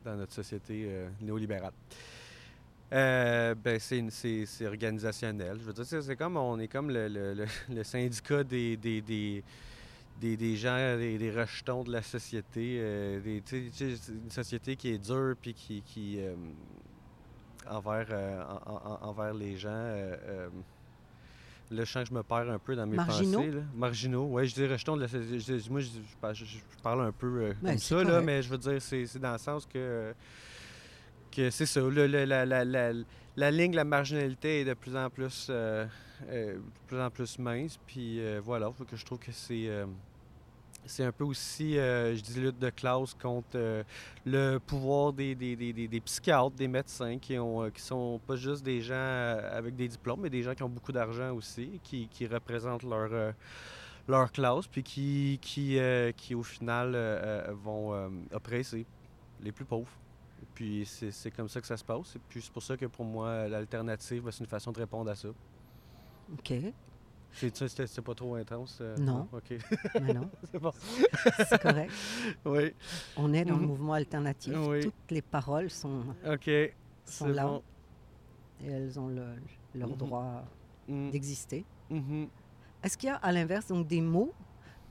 dans 0.05 0.15
notre 0.15 0.33
société 0.33 1.07
néolibérale. 1.21 1.73
Euh, 2.95 3.55
ben, 3.55 3.77
c'est, 3.79 3.97
une- 3.99 4.09
c'est, 4.09 4.45
c'est 4.45 4.65
organisationnel. 4.65 5.57
Je 5.59 5.65
veux 5.65 5.73
dire, 5.73 5.85
c'est, 5.85 6.01
c'est 6.01 6.15
comme 6.15 6.37
on 6.37 6.57
est 6.59 6.67
comme 6.69 6.89
le, 6.89 7.07
le- 7.09 7.33
le- 7.33 7.45
le 7.75 7.83
syndicat 7.83 8.43
des, 8.43 8.77
des, 8.77 9.01
des, 9.01 9.43
des, 10.21 10.37
des 10.37 10.55
gens, 10.55 10.77
des, 10.97 11.17
des 11.17 11.31
rejetons 11.31 11.83
de 11.83 11.91
la 11.91 12.01
société. 12.01 12.77
euh, 12.79 13.19
des- 13.19 13.43
une 14.09 14.31
société 14.31 14.75
qui 14.77 14.91
est 14.93 14.97
dure 14.97 15.35
puis 15.41 15.53
qui, 15.53 15.81
qui 15.81 16.19
euh, 16.21 16.35
envers, 17.69 18.07
euh, 18.11 18.43
en- 18.65 18.71
en- 19.03 19.09
envers 19.09 19.33
les 19.33 19.57
gens. 19.57 19.91
je 21.71 21.83
sens 21.83 22.03
que 22.03 22.09
je 22.09 22.13
me 22.13 22.23
perds 22.23 22.49
un 22.49 22.59
peu 22.59 22.75
dans 22.75 22.85
mes 22.85 22.95
Marginaux? 22.95 23.39
pensées. 23.39 23.51
là. 23.51 23.61
Marginaux, 23.75 24.27
oui. 24.31 24.47
Je 24.47 24.53
dis 24.53 24.65
rejetons 24.67 24.95
de 24.95 25.01
la 25.01 25.07
société. 25.09 25.59
je 25.59 25.69
Moi, 25.69 25.81
je, 25.81 25.87
je 25.87 26.15
parle- 26.21 26.35
je- 26.35 26.45
je 26.45 26.59
parle 26.81 27.01
un 27.01 27.11
peu 27.11 27.49
Ouais, 27.49 27.55
comme 27.61 27.77
ça, 27.77 28.03
là, 28.03 28.21
mais 28.21 28.41
je 28.41 28.49
veux 28.49 28.57
dire, 28.57 28.81
c'est 28.81 29.05
c'est 29.05 29.19
dans 29.19 29.33
le 29.33 29.37
sens 29.39 29.65
que, 29.65 30.13
que 31.35 31.49
c'est 31.49 31.65
ça. 31.65 31.81
le- 31.81 32.07
la, 32.07 32.45
la- 32.45 32.65
la- 32.65 32.93
la 33.37 33.51
ligne 33.51 33.75
la 33.75 33.83
marginalité 33.83 34.61
est 34.61 34.65
de 34.65 34.73
plus 34.73 34.95
en 34.95 35.09
plus, 35.09 35.47
euh, 35.49 35.85
euh, 36.29 36.57
plus, 36.87 37.01
en 37.01 37.09
plus 37.09 37.37
mince. 37.39 37.77
Puis 37.85 38.19
euh, 38.19 38.39
voilà, 38.43 38.71
faut 38.71 38.85
que 38.85 38.95
je 38.95 39.03
trouve 39.05 39.19
que 39.19 39.31
c'est. 39.31 39.69
c'est 40.85 41.03
un 41.03 41.11
peu 41.11 41.23
aussi, 41.23 41.73
je 41.73 42.21
dis, 42.21 42.39
lutte 42.39 42.59
de 42.59 42.69
classe 42.69 43.13
contre 43.15 43.57
le 44.25 44.57
pouvoir 44.59 45.11
des, 45.13 45.33
des, 45.35 45.55
des, 45.55 45.73
des- 45.87 45.99
psychiatres, 46.01 46.51
des 46.55 46.67
médecins 46.67 47.17
qui 47.17 47.37
ont 47.39 47.69
qui 47.71 47.81
sont 47.81 48.21
pas 48.25 48.35
juste 48.35 48.63
des 48.63 48.81
gens 48.81 49.37
avec 49.51 49.75
des 49.75 49.87
diplômes, 49.87 50.21
mais 50.21 50.29
des 50.29 50.43
gens 50.43 50.53
qui 50.53 50.63
ont 50.63 50.69
beaucoup 50.69 50.91
d'argent 50.91 51.33
aussi, 51.33 51.79
qui, 51.83 52.07
qui 52.07 52.27
représentent 52.27 52.83
leur, 52.83 53.33
leur 54.07 54.31
classe, 54.31 54.67
puis 54.67 54.83
qui, 54.83 55.39
qui, 55.41 55.79
qui 56.15 56.35
au 56.35 56.43
final 56.43 56.95
vont 57.63 58.09
oppresser 58.31 58.85
les 59.41 59.51
plus 59.51 59.65
pauvres. 59.65 59.89
Puis 60.55 60.85
c'est 60.85 61.31
comme 61.31 61.49
ça 61.49 61.59
que 61.61 61.67
ça 61.67 61.75
se 61.77 61.83
passe. 61.83 62.15
Et 62.15 62.19
puis 62.29 62.41
c'est 62.41 62.51
pour 62.51 62.63
ça 62.63 62.75
que 62.77 62.85
pour 62.85 63.05
moi, 63.05 63.47
l'alternative, 63.47 64.23
ben, 64.23 64.31
c'est 64.31 64.39
une 64.39 64.49
façon 64.49 64.71
de 64.71 64.79
répondre 64.79 65.11
à 65.11 65.15
ça. 65.15 65.27
OK. 66.33 66.53
C'est- 67.33 67.67
C'était 67.67 68.01
pas 68.01 68.15
trop 68.15 68.35
intense? 68.35 68.77
euh? 68.81 68.95
Non. 68.97 69.27
OK. 69.33 69.53
Mais 70.01 70.13
non, 70.13 70.29
c'est 70.51 70.57
bon. 70.59 70.71
c'est 71.49 71.61
correct. 71.61 71.91
Oui. 72.45 72.73
On 73.17 73.33
est 73.33 73.43
dans 73.43 73.55
le 73.55 73.61
Mhm. 73.61 73.67
mouvement 73.67 73.93
alternatif. 73.93 74.53
Oui. 74.57 74.79
Toutes 74.83 75.11
les 75.11 75.21
paroles 75.21 75.69
sont, 75.69 76.03
OK. 76.25 76.49
sont 77.03 77.27
là 77.27 77.45
bon. 77.45 77.63
et 78.63 78.67
elles 78.69 78.97
ont 78.97 79.09
le- 79.09 79.35
leur 79.75 79.89
Mhm. 79.89 79.95
droit 79.97 80.43
Mm. 80.87 81.09
d'exister. 81.09 81.65
Mhm. 81.89 82.27
Est-ce 82.81 82.97
qu'il 82.97 83.07
y 83.07 83.11
a 83.11 83.15
à 83.17 83.31
l'inverse 83.33 83.67
donc 83.67 83.85
des 83.87 83.99
mots 84.01 84.33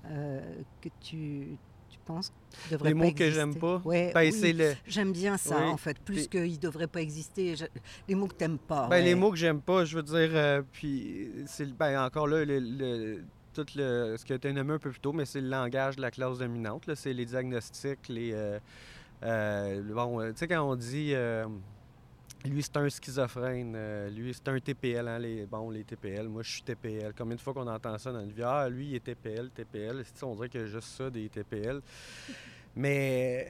euh, 0.07 0.61
que 0.83 0.91
tu, 1.01 1.57
tu 2.05 2.71
Les 2.71 2.79
pas 2.79 2.95
mots 2.95 3.13
que 3.13 3.31
j'aime 3.31 3.55
pas? 3.57 3.81
Ouais, 3.85 4.13
Ben, 4.15 4.21
oui, 4.21 4.33
c'est 4.33 4.53
le... 4.53 4.75
J'aime 4.87 5.13
bien 5.13 5.37
ça, 5.37 5.57
Oui. 5.59 5.65
en 5.69 5.77
fait, 5.77 5.99
plus 5.99 6.27
Puis- 6.27 6.29
qu'ils 6.29 6.53
ne 6.53 6.57
devraient 6.59 6.87
pas 6.87 7.01
exister. 7.01 7.57
Je- 7.57 7.65
Les 8.09 8.15
mots 8.15 8.27
que 8.29 8.35
tu 8.35 8.45
n'aimes 8.45 8.59
pas. 8.59 8.89
Ben, 8.89 9.03
Les 9.05 9.15
mots 9.15 9.31
que 9.31 9.37
j'aime 9.37 9.61
pas, 9.61 9.85
je 9.85 9.97
veux 9.97 10.03
dire, 10.03 10.31
euh, 10.33 10.63
puis 10.73 11.31
c'est 11.47 11.73
ben, 11.77 12.05
encore 12.05 12.27
là, 12.27 12.45
le, 12.45 12.59
le- 12.59 13.25
tout 13.53 13.67
le, 13.77 14.17
ce 14.19 14.25
qui 14.25 14.33
a 14.33 14.37
été 14.37 14.53
nommé 14.53 14.75
un 14.75 14.79
peu 14.79 14.91
plus 14.91 15.01
tôt, 15.01 15.13
mais 15.13 15.25
c'est 15.25 15.41
le 15.41 15.49
langage 15.49 15.97
de 15.97 16.03
la 16.03 16.11
classe 16.11 16.39
dominante. 16.39 16.89
C'est 16.95 17.13
les 17.13 17.25
diagnostics, 17.25 18.09
les. 18.09 18.33
euh, 18.33 18.59
euh, 19.23 19.83
bon, 19.95 20.21
tu 20.27 20.33
sais, 20.37 20.49
quand 20.49 20.63
on 20.69 20.75
dit. 20.77 21.13
Lui, 22.45 22.63
c'est 22.63 22.77
un 22.77 22.89
schizophrène. 22.89 23.75
euh, 23.77 24.11
lui, 24.11 24.33
c'est 24.35 24.49
un 24.49 24.59
TPL. 24.59 25.07
Hein, 25.09 25.19
les, 25.19 25.47
bon, 25.47 25.71
les 25.71 25.85
TPL. 25.85 26.29
Moi, 26.29 26.43
je 26.43 26.51
suis 26.53 26.63
TPL. 26.63 27.13
Combien 27.17 27.37
de 27.37 27.41
fois 27.41 27.55
qu'on 27.55 27.67
entend 27.67 27.97
ça 27.99 28.13
dans 28.13 28.21
une 28.23 28.33
vie? 28.33 28.43
Ah, 28.45 28.69
lui, 28.69 28.89
il 28.91 28.95
est 28.97 29.01
TPL, 29.05 29.51
TPL. 29.51 30.05
On 30.23 30.35
dirait 30.35 30.49
qu'il 30.49 30.61
y 30.61 30.65
a 30.65 30.67
juste 30.67 30.89
ça, 30.89 31.11
des 31.11 31.29
TPL. 31.29 31.81
Mais 32.77 33.47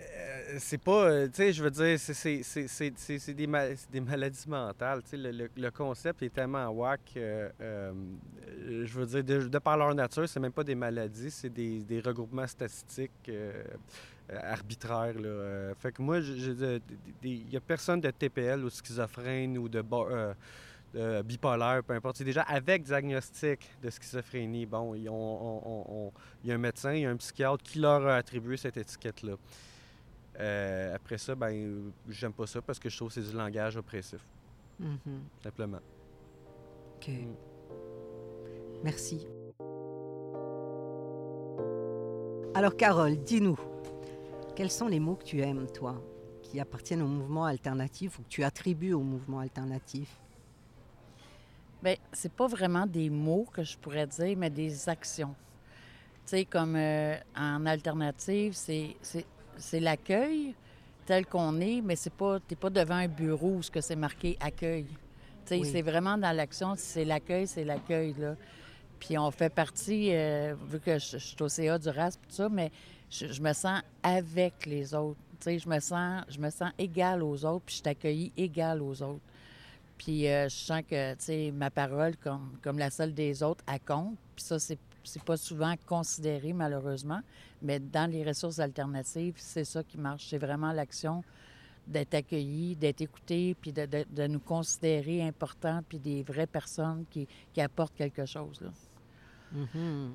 euh, 0.53 0.57
c'est 0.59 0.77
pas, 0.77 1.07
euh, 1.07 1.27
tu 1.29 1.37
sais, 1.37 1.53
je 1.55 1.63
veux 1.65 1.71
dire, 1.71 1.99
c'est- 1.99 3.33
des, 3.33 3.47
ma- 3.47 3.75
c'est 3.75 3.91
des 3.91 4.01
maladies 4.03 4.47
mentales. 4.47 5.01
Le, 5.15 5.31
le- 5.31 5.51
le 5.57 5.71
concept 5.71 6.23
est 6.23 6.29
tellement 6.29 6.67
euh, 7.63 7.93
je 8.85 8.99
veux 8.99 9.07
dire, 9.07 9.25
de, 9.25 9.49
de 9.49 9.59
par 9.59 9.79
leur 9.79 9.95
nature, 9.95 10.29
c'est 10.29 10.41
même 10.41 10.53
pas 10.53 10.63
des 10.63 10.75
maladies, 10.75 11.31
c'est 11.31 11.49
des, 11.49 11.81
des 11.83 12.01
regroupements 12.01 12.47
statistiques 12.47 13.31
euh, 14.31 14.35
euh, 14.35 14.53
arbitraires. 14.53 15.15
là. 15.15 15.29
Euh, 15.29 15.75
fait 15.75 15.93
que 15.93 16.03
moi, 16.03 16.19
il 16.21 17.47
n'y 17.47 17.57
a 17.57 17.61
personne 17.61 18.01
de 18.01 18.11
TPL 18.11 18.65
ou 18.65 18.71
schizophrène 18.71 19.59
ou 19.59 19.69
de, 19.69 19.83
euh, 19.93 20.35
de 20.95 21.23
bipolaire, 21.23 21.83
peu 21.85 21.93
importe. 21.95 22.17
C'est 22.19 22.25
déjà 22.25 22.43
avec 22.43 22.83
diagnostic 22.85 23.61
de 23.83 23.91
schizophrénie. 23.91 24.67
Bon, 24.67 24.95
il 24.95 25.03
y 25.03 25.09
a 26.53 26.55
un 26.55 26.59
médecin, 26.59 26.93
il 26.95 27.03
y 27.03 27.07
a 27.07 27.11
un 27.11 27.17
psychiatre 27.17 27.63
qui 27.63 27.79
leur 27.81 28.07
a 28.07 28.17
attribué 28.17 28.57
cette 28.57 28.77
étiquette-là. 28.77 29.35
Euh, 30.41 30.95
après 30.97 31.19
ça, 31.19 31.35
ben, 31.35 31.53
euh, 31.55 31.91
j'aime 32.09 32.33
pas 32.33 32.47
ça 32.47 32.61
parce 32.61 32.79
que 32.81 32.89
je 32.89 32.97
trouve 32.97 33.09
que 33.09 33.15
c'est 33.15 33.31
du 33.31 33.37
langage 33.37 33.77
oppressif, 33.77 34.21
Mhm. 34.81 34.99
simplement. 35.43 35.79
OK. 36.97 37.09
Mm. 37.09 37.35
Merci. 38.83 39.27
Alors, 42.55 42.77
Carole, 42.77 43.17
dis-nous, 43.17 43.59
quels 44.55 44.71
sont 44.71 44.87
les 44.87 45.01
mots 45.01 45.17
que 45.17 45.25
tu 45.25 45.41
aimes, 45.41 45.67
toi, 45.73 46.01
qui 46.43 46.61
appartiennent 46.61 47.03
au 47.03 47.09
mouvement 47.09 47.45
alternatif 47.45 48.19
ou 48.19 48.23
que 48.23 48.29
tu 48.29 48.45
attribues 48.45 48.93
au 48.93 49.03
mouvement 49.03 49.41
alternatif? 49.41 50.09
Bien, 51.83 51.97
c'est 52.13 52.33
pas 52.33 52.47
vraiment 52.47 52.87
des 52.87 53.11
mots 53.11 53.47
que 53.53 53.63
je 53.63 53.77
pourrais 53.77 54.07
dire, 54.07 54.37
mais 54.37 54.51
des 54.51 54.89
actions. 54.89 55.35
Tu 56.25 56.31
sais, 56.31 56.45
comme 56.45 56.77
euh, 56.77 57.17
en 57.37 57.67
alternative, 57.67 58.55
c'est, 58.55 58.97
c'est, 59.03 59.27
c'est 59.59 59.81
l'accueil 59.81 60.55
tel 61.05 61.27
qu'on 61.27 61.61
est, 61.61 61.83
mais 61.83 61.97
c'est 61.97 62.13
pas, 62.15 62.41
t'es 62.41 62.57
pas 62.57 62.71
devant 62.71 62.95
un 62.95 63.09
bureau 63.09 63.57
où 63.57 63.63
ce 63.63 63.71
que 63.71 63.83
c'est 63.83 63.97
marqué 63.97 64.39
accueil. 64.41 64.87
Tu 64.87 65.49
sais, 65.49 65.59
Oui. 65.59 65.69
c'est 65.71 65.83
vraiment 65.83 66.17
dans 66.17 66.35
l'action, 66.35 66.75
si 66.77 66.87
c'est 66.87 67.05
l'accueil, 67.05 67.47
c'est 67.47 67.65
l'accueil, 67.65 68.15
là. 68.19 68.37
Puis 68.99 69.19
on 69.19 69.31
fait 69.31 69.51
partie, 69.51 70.15
euh, 70.15 70.55
vu 70.71 70.81
que 70.81 70.99
je, 70.99 71.19
je 71.19 71.27
suis 71.27 71.43
au 71.43 71.49
CA 71.49 71.79
du 71.79 71.91
RAS, 71.91 72.13
tout 72.13 72.31
ça, 72.35 72.49
mais 72.49 72.71
je, 73.15 73.41
me 73.41 73.53
sens 73.53 73.81
avec 74.03 74.67
les 74.67 74.95
autres. 74.95 75.19
Je 75.47 75.69
me 75.69 75.79
sens, 75.79 76.25
je 76.29 76.39
me 76.39 76.51
sens 76.51 76.71
égale 76.79 77.23
aux 77.23 77.45
autres, 77.45 77.65
puis 77.67 77.75
je 77.77 77.81
suis 77.81 77.89
accueillie 77.89 78.33
égale 78.37 78.83
aux 78.83 79.03
autres. 79.03 79.21
Puis 79.99 80.27
euh, 80.29 80.49
je 80.49 80.55
sens 80.55 80.83
que, 80.89 81.51
ma 81.51 81.71
parole, 81.71 82.17
comme, 82.17 82.59
comme 82.63 82.79
la 82.79 82.91
seule 82.91 83.15
des 83.15 83.43
autres, 83.43 83.65
elle 83.71 83.81
compte. 83.81 84.17
Puis 84.35 84.45
ça, 84.45 84.59
c'est, 84.59 84.79
c'est 85.05 85.23
pas 85.23 85.37
souvent 85.37 85.75
considéré, 85.87 86.53
malheureusement. 86.53 87.21
Mais 87.63 87.79
dans 87.79 88.11
les 88.11 88.25
ressources 88.25 88.59
alternatives, 88.59 89.35
c'est 89.37 89.65
ça 89.65 89.83
qui 89.83 89.99
marche. 89.99 90.27
C'est 90.29 90.39
vraiment 90.39 90.73
l'action 90.73 91.23
d'être 91.87 92.15
accueilli, 92.15 92.75
d'être 92.75 93.03
écouté, 93.03 93.55
puis 93.61 93.73
de, 93.73 93.87
de- 93.87 94.27
nous 94.27 94.41
considérer 94.41 95.23
importants, 95.23 95.83
puis 95.87 95.99
des 95.99 96.23
vraies 96.23 96.47
personnes 96.47 97.05
qui, 97.11 97.29
qui 97.53 97.61
apportent 97.61 97.95
quelque 97.95 98.25
chose. 98.25 98.61
Là. 98.63 98.71
Mhm. 99.53 100.15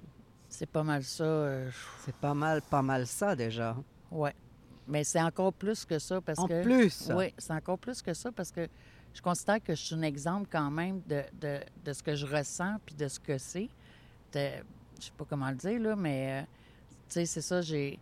C'est 0.50 0.66
pas 0.70 0.84
mal 0.84 1.04
ça. 1.04 1.24
euh, 1.24 1.70
C'est 2.06 2.16
pas 2.16 2.34
mal, 2.34 2.62
pas 2.62 2.82
mal 2.82 3.06
ça 3.08 3.36
déjà. 3.36 3.76
ouais. 4.12 4.34
Mais 4.92 5.04
c'est 5.04 5.22
encore 5.22 5.54
plus 5.54 5.86
que 5.86 6.00
ça 6.00 6.20
parce 6.20 6.40
en 6.40 6.48
que... 6.48 6.64
plus, 6.64 7.12
Oui, 7.14 7.32
c'est 7.38 7.54
encore 7.54 7.78
plus 7.78 8.02
que 8.02 8.12
ça 8.16 8.32
parce 8.32 8.50
que 8.52 8.68
je 9.14 9.22
considère 9.22 9.62
que 9.64 9.76
je 9.76 9.82
suis 9.84 9.94
un 9.94 10.02
exemple 10.02 10.48
quand 10.52 10.72
même 10.72 11.02
de, 11.08 11.22
de- 11.40 11.60
de 11.86 11.94
ce 11.94 12.02
que 12.02 12.16
je 12.16 12.26
ressens 12.26 12.78
puis 12.84 12.96
de 12.96 13.08
ce 13.08 13.20
que 13.20 13.38
c'est. 13.38 13.70
Je 14.34 14.40
sais 15.00 15.12
pas 15.16 15.26
comment 15.30 15.50
le 15.52 15.56
dire, 15.58 15.80
là, 15.80 15.96
mais 15.96 16.42
euh, 16.42 16.46
tu 17.08 17.14
sais, 17.14 17.26
c'est 17.28 17.42
ça, 17.42 17.62
j'ai. 17.62 18.00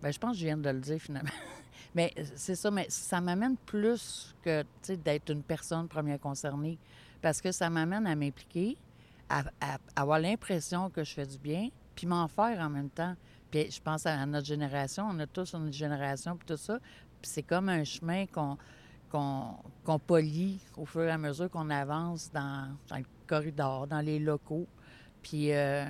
Ben, 0.00 0.12
je 0.12 0.18
pense 0.20 0.32
que 0.34 0.38
je 0.38 0.44
viens 0.44 0.56
de 0.56 0.70
le 0.70 0.78
dire 0.78 1.00
finalement. 1.00 1.28
mais 1.96 2.12
euh, 2.16 2.22
c'est 2.36 2.54
ça, 2.54 2.70
mais 2.70 2.86
ça 2.88 3.20
m'amène 3.20 3.56
plus 3.56 4.36
que 4.42 4.64
d'être 4.94 5.30
une 5.32 5.42
personne 5.42 5.88
première 5.88 6.20
concernée 6.20 6.78
parce 7.20 7.40
que 7.40 7.50
ça 7.50 7.68
m'amène 7.70 8.06
à 8.06 8.14
m'impliquer, 8.14 8.76
avoir 9.96 10.18
l'impression 10.18 10.90
que 10.90 11.04
je 11.04 11.14
fais 11.14 11.26
du 11.26 11.38
bien, 11.38 11.68
puis 11.94 12.06
m'en 12.06 12.28
faire 12.28 12.58
en 12.60 12.70
même 12.70 12.90
temps. 12.90 13.14
Puis 13.50 13.70
je 13.70 13.80
pense 13.80 14.06
à 14.06 14.24
notre 14.26 14.46
génération, 14.46 15.08
on 15.10 15.18
a 15.18 15.26
tous 15.26 15.54
une 15.54 15.72
génération, 15.72 16.36
puis 16.36 16.46
tout 16.46 16.56
ça. 16.56 16.78
Puis 17.20 17.30
c'est 17.30 17.42
comme 17.42 17.68
un 17.68 17.84
chemin 17.84 18.26
qu'on 18.26 19.98
polie 20.06 20.60
au 20.76 20.84
fur 20.84 21.02
et 21.02 21.10
à 21.10 21.18
mesure 21.18 21.50
qu'on 21.50 21.70
avance 21.70 22.30
dans, 22.30 22.68
dans 22.88 22.96
le 22.96 23.04
corridor, 23.26 23.86
dans 23.86 24.00
les 24.00 24.18
locaux. 24.18 24.66
Puis, 25.22 25.52
euh, 25.52 25.84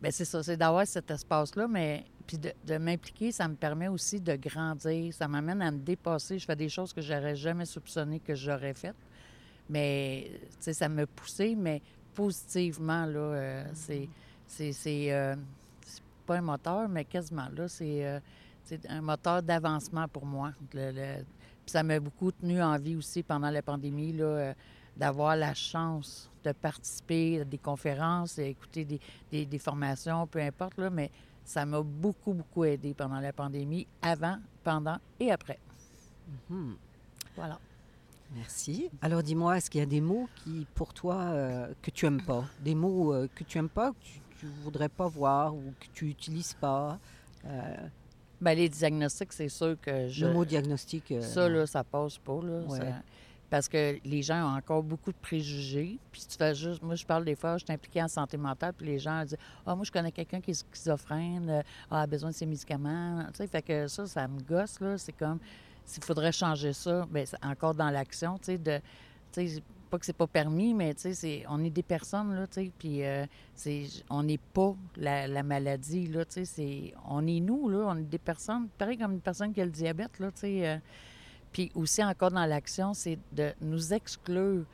ben 0.00 0.12
c'est 0.12 0.24
ça, 0.24 0.42
c'est 0.42 0.56
d'avoir 0.56 0.86
cet 0.86 1.10
espace-là, 1.10 1.66
mais 1.68 2.04
puis 2.26 2.38
de, 2.38 2.52
de 2.64 2.78
m'impliquer, 2.78 3.32
ça 3.32 3.48
me 3.48 3.54
permet 3.54 3.88
aussi 3.88 4.20
de 4.20 4.36
grandir, 4.36 5.12
ça 5.12 5.26
m'amène 5.26 5.60
à 5.60 5.70
me 5.70 5.78
dépasser. 5.78 6.38
Je 6.38 6.46
fais 6.46 6.56
des 6.56 6.68
choses 6.68 6.92
que 6.92 7.00
j'aurais 7.00 7.34
jamais 7.34 7.64
soupçonné 7.64 8.20
que 8.20 8.34
j'aurais 8.34 8.74
faites. 8.74 8.96
Mais, 9.68 10.30
tu 10.50 10.56
sais, 10.60 10.72
ça 10.72 10.88
me 10.88 11.06
poussait, 11.06 11.54
mais 11.56 11.82
positivement, 12.14 13.06
là, 13.06 13.18
euh, 13.18 13.64
c'est... 13.74 14.08
c'est- 14.46 14.72
c'est 14.72 15.12
euh, 15.12 15.34
c'est 15.86 16.02
pas 16.26 16.36
un 16.36 16.42
moteur, 16.42 16.88
mais 16.88 17.04
quasiment, 17.04 17.48
là, 17.54 17.68
c'est... 17.68 18.06
euh, 18.06 18.20
c'est 18.64 18.88
un 18.88 19.00
moteur 19.00 19.42
d'avancement 19.42 20.06
pour 20.08 20.24
moi. 20.24 20.52
Le- 20.72 20.92
le- 20.92 21.24
puis 21.64 21.72
ça 21.72 21.82
m'a 21.82 21.98
beaucoup 22.00 22.30
tenu 22.32 22.62
en 22.62 22.76
vie 22.78 22.96
aussi 22.96 23.22
pendant 23.22 23.50
la 23.50 23.62
pandémie, 23.62 24.12
là, 24.12 24.54
d'avoir 24.96 25.36
la 25.36 25.54
chance 25.54 26.30
de 26.44 26.52
participer 26.52 27.40
à 27.40 27.44
des 27.44 27.58
conférences, 27.58 28.36
d'écouter 28.36 28.84
des, 28.84 29.00
des- 29.30 29.46
des 29.46 29.58
formations, 29.58 30.26
peu 30.26 30.40
importe, 30.40 30.76
là, 30.78 30.90
mais 30.90 31.10
ça 31.44 31.64
m'a 31.66 31.82
beaucoup, 31.82 32.32
beaucoup 32.34 32.64
aidé 32.64 32.94
pendant 32.94 33.18
la 33.20 33.32
pandémie, 33.32 33.86
avant, 34.00 34.36
pendant 34.62 34.98
et 35.18 35.32
après. 35.32 35.58
Mhm. 36.50 36.76
Voilà. 37.36 37.58
Merci. 38.34 38.90
Alors 39.00 39.22
dis-moi, 39.22 39.56
est-ce 39.58 39.68
qu'il 39.70 39.80
y 39.80 39.82
a 39.82 39.86
des 39.86 40.00
mots 40.00 40.28
qui, 40.36 40.66
pour 40.74 40.94
toi, 40.94 41.16
euh, 41.16 41.72
que 41.82 41.90
tu 41.90 42.06
aimes 42.06 42.22
pas? 42.22 42.44
Des 42.60 42.74
mots 42.74 43.12
euh, 43.12 43.28
que 43.34 43.44
tu 43.44 43.58
aimes 43.58 43.68
pas, 43.68 43.90
que 43.90 43.96
tu, 44.04 44.20
tu 44.40 44.46
voudrais 44.62 44.88
pas 44.88 45.06
voir 45.08 45.54
ou 45.54 45.74
que 45.78 45.86
tu 45.92 46.08
utilises 46.08 46.54
pas? 46.54 46.98
Euh, 47.44 47.76
Ben, 48.40 48.54
les 48.56 48.68
diagnostics, 48.68 49.32
c'est 49.32 49.48
sûr 49.48 49.76
que 49.80 50.08
je... 50.08 50.26
Le 50.26 50.32
mot 50.32 50.44
diagnostic. 50.44 51.14
Ça, 51.20 51.48
là, 51.48 51.66
ça 51.66 51.84
passe 51.84 52.18
pas, 52.18 52.40
là. 52.42 52.60
Ouais. 52.68 52.78
Ça- 52.78 53.02
Parce 53.50 53.68
que 53.68 53.98
les 54.04 54.22
gens 54.22 54.50
ont 54.50 54.56
encore 54.56 54.82
beaucoup 54.82 55.12
de 55.12 55.16
préjugés. 55.20 55.98
Puis 56.10 56.22
tu 56.28 56.36
fais 56.36 56.54
juste... 56.54 56.82
Moi, 56.82 56.94
je 56.96 57.04
parle 57.06 57.24
des 57.24 57.36
fois, 57.36 57.58
je 57.58 57.64
suis 57.64 57.72
impliquée 57.72 58.02
en 58.02 58.08
santé 58.08 58.36
mentale, 58.38 58.72
puis 58.72 58.86
les 58.86 58.98
gens 58.98 59.22
disent 59.24 59.36
«Ah, 59.66 59.76
moi, 59.76 59.84
je 59.84 59.92
connais 59.92 60.10
quelqu'un 60.10 60.40
qui 60.40 60.52
est 60.52 60.54
schizophrène, 60.54 61.62
ah, 61.90 62.00
a 62.02 62.06
besoin 62.06 62.30
de 62.30 62.34
ses 62.34 62.46
médicaments.» 62.46 63.24
Tu 63.32 63.36
sais, 63.36 63.46
fait 63.46 63.62
que 63.62 63.86
ça, 63.88 64.06
ça 64.06 64.26
me 64.26 64.40
gosse, 64.40 64.80
là. 64.80 64.96
C'est 64.98 65.12
comme... 65.12 65.38
S'il 65.92 66.02
faudrait 66.04 66.32
changer 66.32 66.72
ça, 66.72 67.06
bien, 67.10 67.24
encore 67.42 67.74
dans 67.74 67.90
l'action, 67.90 68.38
tu 68.38 68.46
sais, 68.46 68.58
de... 68.58 68.80
Pas 69.90 69.98
que 69.98 70.06
c'est 70.06 70.16
pas 70.16 70.26
permis, 70.26 70.72
mais 70.72 70.94
tu 70.94 71.12
sais, 71.12 71.44
on 71.50 71.62
est 71.62 71.68
des 71.68 71.82
personnes, 71.82 72.34
là, 72.34 72.46
tu 72.46 72.64
sais, 72.64 72.72
puis 72.78 73.04
euh, 73.04 73.26
on 74.08 74.22
n'est 74.22 74.38
pas 74.38 74.74
la, 74.96 75.28
la 75.28 75.42
maladie, 75.42 76.06
là, 76.06 76.24
tu 76.24 76.46
sais, 76.46 76.94
on 77.06 77.26
est 77.26 77.40
nous, 77.40 77.68
là, 77.68 77.88
on 77.88 77.98
est 77.98 78.08
des 78.08 78.16
personnes, 78.18 78.68
pareil 78.78 78.96
comme 78.96 79.12
une 79.12 79.20
personne 79.20 79.52
qui 79.52 79.60
a 79.60 79.66
le 79.66 79.70
diabète, 79.70 80.18
là, 80.18 80.30
tu 80.30 80.40
sais, 80.40 80.66
euh, 80.66 80.78
puis 81.52 81.70
aussi 81.74 82.02
encore 82.02 82.30
dans 82.30 82.46
l'action, 82.46 82.94
c'est 82.94 83.18
de 83.32 83.52
nous 83.60 83.92
exclure, 83.92 84.64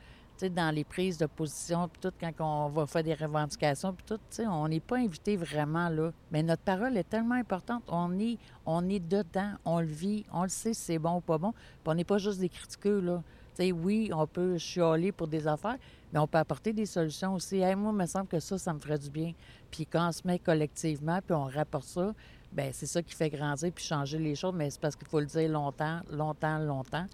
dans 0.47 0.73
les 0.73 0.83
prises 0.83 1.17
de 1.17 1.25
position, 1.25 1.89
puis 1.89 1.99
tout, 2.01 2.13
quand 2.19 2.31
on 2.39 2.69
va 2.69 2.85
faire 2.87 3.03
des 3.03 3.13
revendications, 3.13 3.93
puis 3.93 4.05
tout, 4.05 4.43
on 4.43 4.67
n'est 4.67 4.79
pas 4.79 4.97
invité 4.97 5.35
vraiment 5.35 5.89
là. 5.89 6.11
Mais 6.31 6.43
notre 6.43 6.61
parole 6.61 6.95
est 6.95 7.09
tellement 7.09 7.35
importante. 7.35 7.83
On 7.87 8.17
est, 8.19 8.37
on 8.65 8.87
est 8.87 8.99
dedans, 8.99 9.53
on 9.65 9.79
le 9.81 9.87
vit, 9.87 10.25
on 10.31 10.43
le 10.43 10.49
sait 10.49 10.73
si 10.73 10.81
c'est 10.81 10.99
bon 10.99 11.17
ou 11.17 11.21
pas 11.21 11.37
bon. 11.37 11.51
Puis 11.51 11.87
on 11.87 11.95
n'est 11.95 12.05
pas 12.05 12.17
juste 12.17 12.39
des 12.39 12.49
critiqueux, 12.49 12.99
là. 13.01 13.21
Tu 13.55 13.65
sais, 13.65 13.71
oui, 13.73 14.09
on 14.13 14.25
peut 14.25 14.57
chialer 14.57 15.11
pour 15.11 15.27
des 15.27 15.45
affaires, 15.45 15.77
mais 16.13 16.19
on 16.19 16.27
peut 16.27 16.37
apporter 16.37 16.71
des 16.71 16.85
solutions 16.85 17.33
aussi. 17.33 17.57
Hey, 17.57 17.75
moi, 17.75 17.91
il 17.91 17.97
me 17.97 18.05
semble 18.05 18.27
que 18.27 18.39
ça, 18.39 18.57
ça 18.57 18.73
me 18.73 18.79
ferait 18.79 18.99
du 18.99 19.09
bien. 19.09 19.33
Puis 19.69 19.85
quand 19.85 20.07
on 20.07 20.11
se 20.11 20.21
met 20.23 20.39
collectivement, 20.39 21.19
puis 21.25 21.35
on 21.35 21.45
rapporte 21.45 21.85
ça, 21.85 22.13
ben 22.51 22.71
c'est 22.73 22.87
ça 22.87 23.01
qui 23.03 23.13
fait 23.13 23.29
grandir 23.29 23.71
puis 23.71 23.83
changer 23.83 24.17
les 24.17 24.35
choses, 24.35 24.53
mais 24.55 24.69
c'est 24.69 24.81
parce 24.81 24.95
qu'il 24.95 25.07
faut 25.07 25.19
le 25.19 25.25
dire 25.25 25.49
longtemps, 25.49 25.99
longtemps, 26.11 26.57
longtemps. 26.57 27.05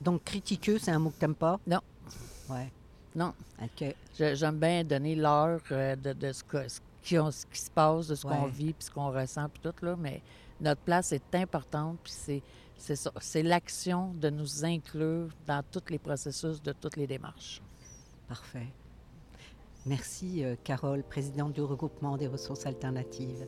Donc, 0.00 0.24
critiqueux, 0.24 0.78
c'est 0.78 0.90
un 0.90 0.98
mot 0.98 1.10
que 1.10 1.18
t'aimes 1.18 1.34
pas? 1.34 1.58
Non. 1.66 1.80
Ouais. 2.48 2.72
Non. 3.14 3.34
OK. 3.62 3.94
J'aime 4.16 4.58
bien 4.58 4.82
donner 4.84 5.14
l'heure 5.14 5.60
euh, 5.72 5.96
de, 5.96 6.12
de 6.12 6.32
ce, 6.32 6.42
que- 6.44 6.68
ce 6.68 6.80
qui, 7.02 7.18
on- 7.18 7.30
ce 7.30 7.44
qui 7.46 7.60
se 7.60 7.70
passe, 7.70 8.06
de 8.08 8.14
ce 8.14 8.22
qu'on 8.22 8.46
vit, 8.46 8.72
puis 8.72 8.84
ce 8.86 8.90
qu'on 8.90 9.10
ressent, 9.10 9.48
puis 9.48 9.60
tout, 9.62 9.84
là. 9.84 9.96
Mais 9.98 10.22
notre 10.60 10.80
place 10.82 11.12
est 11.12 11.34
importante, 11.34 11.98
puis 12.02 12.12
c'est. 12.12 12.42
C'est 13.20 13.42
l'action 13.42 14.14
de 14.14 14.30
nous 14.30 14.64
inclure 14.64 15.28
dans 15.46 15.62
tous 15.70 15.82
les 15.90 15.98
processus 15.98 16.62
de 16.62 16.72
toutes 16.72 16.96
les 16.96 17.06
démarches. 17.06 17.60
Parfait. 18.26 18.68
Merci, 19.84 20.42
euh, 20.42 20.56
Carole, 20.64 21.02
présidente 21.02 21.52
du 21.52 21.60
regroupement 21.60 22.16
des 22.16 22.26
ressources 22.26 22.64
alternatives. 22.64 23.46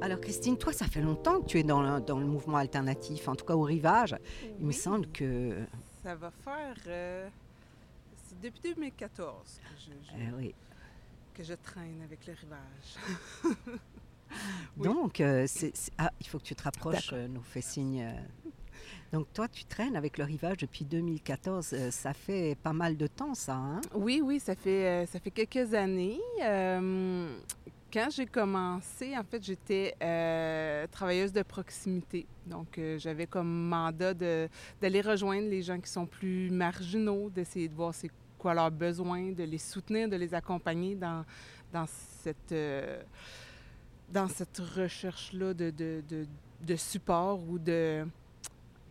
Alors, 0.00 0.20
Christine, 0.20 0.56
toi, 0.56 0.72
ça 0.72 0.86
fait 0.86 1.02
longtemps 1.02 1.40
que 1.40 1.46
tu 1.46 1.58
es 1.58 1.62
dans 1.62 1.82
le, 1.82 2.00
dans 2.00 2.18
le 2.18 2.26
mouvement 2.26 2.56
alternatif, 2.56 3.28
en 3.28 3.34
tout 3.36 3.44
cas 3.44 3.54
au 3.54 3.62
rivage. 3.62 4.16
Il 4.58 4.66
me 4.66 4.72
semble 4.72 5.06
que. 5.08 5.54
Ça 6.02 6.14
va 6.14 6.30
faire. 6.30 6.76
euh, 6.86 7.28
c'est 8.26 8.40
depuis 8.40 8.60
2014 8.62 9.60
que 9.62 9.68
je, 9.78 9.90
je- 10.10 10.16
euh, 10.24 10.36
oui. 10.38 10.54
que 11.34 11.42
je 11.44 11.52
traîne 11.54 12.00
avec 12.02 12.26
le 12.26 12.34
rivage. 12.34 13.78
Oui. 14.76 14.84
Donc, 14.84 15.20
euh, 15.20 15.44
ah, 15.98 16.12
il 16.20 16.26
faut 16.28 16.38
que 16.38 16.44
tu 16.44 16.54
te 16.54 16.62
rapproches, 16.62 17.10
euh, 17.12 17.26
nous 17.26 17.42
fais 17.42 17.60
signe. 17.60 18.14
Donc, 19.12 19.26
toi, 19.32 19.48
tu 19.48 19.64
traînes 19.64 19.96
avec 19.96 20.18
le 20.18 20.24
rivage 20.24 20.58
depuis 20.58 20.84
2014. 20.84 21.70
euh, 21.72 21.90
ça 21.90 22.12
fait 22.12 22.56
pas 22.62 22.72
mal 22.72 22.96
de 22.96 23.06
temps, 23.08 23.34
ça. 23.34 23.54
Hein? 23.56 23.80
Oui, 23.94 24.20
oui, 24.24 24.38
ça 24.38 24.54
fait, 24.54 24.86
euh, 24.86 25.06
ça 25.06 25.18
fait 25.18 25.32
quelques 25.32 25.74
années. 25.74 26.20
Euh, 26.44 27.36
quand 27.92 28.06
j'ai 28.10 28.26
commencé, 28.26 29.16
en 29.18 29.24
fait, 29.24 29.42
j'étais 29.42 29.96
travailleuse 30.92 31.32
de 31.32 31.42
proximité. 31.42 32.24
Donc, 32.46 32.80
j'avais 32.98 33.26
comme 33.26 33.50
mandat 33.68 34.14
d'aller 34.14 35.00
rejoindre 35.00 35.48
les 35.48 35.62
gens 35.62 35.80
qui 35.80 35.90
sont 35.90 36.06
plus 36.06 36.50
marginaux, 36.52 37.30
d'essayer 37.30 37.66
de 37.68 37.74
voir 37.74 37.92
c'est 37.92 38.10
quoi 38.38 38.54
leurs 38.54 38.70
besoins, 38.70 39.32
de 39.32 39.42
les 39.42 39.58
soutenir, 39.58 40.08
de 40.08 40.14
les 40.14 40.32
accompagner 40.34 40.94
dans, 40.94 41.24
dans 41.72 41.86
cette, 42.22 42.54
dans 44.08 44.28
cette 44.28 44.58
recherche-là 44.76 45.52
de, 45.52 45.70
de- 45.70 46.26
de 46.62 46.76
support 46.76 47.40
ou 47.48 47.58
de... 47.58 48.06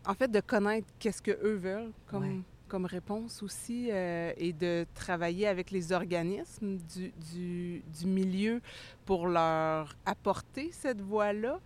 En 0.09 0.15
fait, 0.15 0.27
de 0.31 0.39
connaître 0.39 0.87
qu'est-ce 0.97 1.21
que 1.21 1.37
eux 1.43 1.57
veulent 1.57 1.91
comme, 2.07 2.23
Ouais. 2.23 2.41
comme 2.67 2.85
réponse 2.85 3.43
aussi 3.43 3.89
euh, 3.91 4.33
et 4.37 4.53
de 4.53 4.87
travailler 4.95 5.45
avec 5.45 5.69
les 5.69 5.91
organismes 5.91 6.77
du, 6.77 7.11
du, 7.31 7.83
du 7.99 8.07
milieu 8.07 8.59
pour 9.05 9.27
leur 9.27 9.95
apporter 10.07 10.71
cette 10.71 10.99
voie-là 10.99 11.59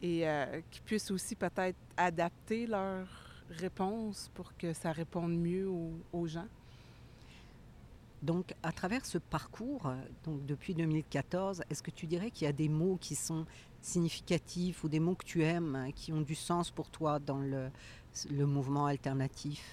et 0.00 0.26
euh, 0.26 0.62
qu'ils 0.70 0.82
puissent 0.82 1.10
aussi 1.10 1.36
peut-être 1.36 1.76
adapter 1.98 2.66
leur 2.66 3.06
réponse 3.50 4.30
pour 4.32 4.56
que 4.56 4.72
ça 4.72 4.92
réponde 4.92 5.36
mieux 5.36 5.68
aux, 5.68 5.92
aux 6.14 6.26
gens. 6.26 6.48
Donc, 8.22 8.54
à 8.62 8.72
travers 8.72 9.04
ce 9.04 9.18
parcours, 9.18 9.86
euh, 9.86 9.94
donc 10.24 10.46
depuis 10.46 10.74
2014, 10.74 11.62
est-ce 11.68 11.82
que 11.82 11.90
tu 11.90 12.06
dirais 12.06 12.30
qu'il 12.30 12.46
y 12.46 12.48
a 12.48 12.52
des 12.52 12.68
mots 12.70 12.96
qui 12.98 13.14
sont 13.14 13.44
significatifs 13.82 14.84
ou 14.84 14.88
des 14.88 15.00
mots 15.00 15.14
que 15.14 15.24
tu 15.24 15.42
aimes, 15.42 15.74
hein, 15.76 15.90
qui 15.92 16.12
ont 16.12 16.20
du 16.20 16.34
sens 16.34 16.70
pour 16.70 16.90
toi 16.90 17.18
dans 17.18 17.38
le, 17.38 17.70
le 18.30 18.46
mouvement 18.46 18.86
alternatif? 18.86 19.72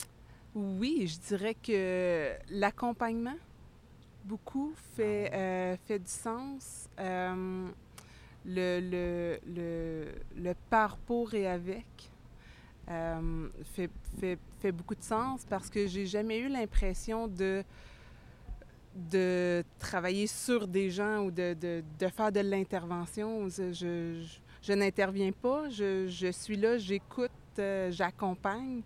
Oui, 0.56 1.08
je 1.08 1.20
dirais 1.28 1.56
que 1.56 2.32
l'accompagnement, 2.50 3.38
beaucoup, 4.26 4.74
fait, 4.96 5.32
euh, 5.34 5.78
fait 5.86 6.00
du 6.00 6.10
sens. 6.10 6.90
Euh, 7.00 7.68
le, 8.46 8.80
le, 8.80 9.40
le, 9.46 10.06
le 10.42 10.54
par 10.70 10.98
pour 10.98 11.34
et 11.34 11.48
avec 11.48 12.10
euh, 12.90 13.50
fait, 13.74 13.90
fait, 14.20 14.40
fait 14.62 14.72
beaucoup 14.72 14.96
de 14.96 15.04
sens 15.04 15.44
parce 15.50 15.70
que 15.70 15.86
j'ai 15.86 16.06
jamais 16.06 16.40
eu 16.40 16.48
l'impression 16.48 17.28
de 17.28 17.64
de 18.98 19.64
travailler 19.80 20.28
sur 20.28 20.68
des 20.68 20.90
gens 20.90 21.20
ou 21.20 21.32
de, 21.32 21.56
faire 22.16 22.32
de 22.32 22.40
l'intervention. 22.40 23.48
Je, 23.50 24.74
n'interviens 24.74 25.32
pas, 25.32 25.70
je, 25.70 26.32
suis 26.32 26.58
là, 26.58 26.78
j'écoute, 26.78 27.32
euh, 27.60 27.92
j'accompagne 27.92 28.82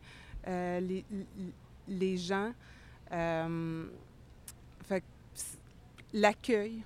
euh, 0.47 1.01
les, 1.87 2.17
gens. 2.17 2.53
Euh, 3.11 3.85
l'accueil, 6.13 6.83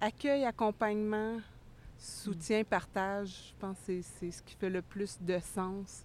accueil, 0.00 0.44
accompagnement, 0.44 1.38
soutien, 1.98 2.64
partage, 2.64 3.48
je 3.48 3.60
pense 3.60 3.76
que 3.86 4.00
c'est 4.02 4.30
ce 4.30 4.42
qui 4.42 4.54
fait 4.54 4.70
le 4.70 4.82
plus 4.82 5.18
de 5.20 5.38
sens. 5.38 6.04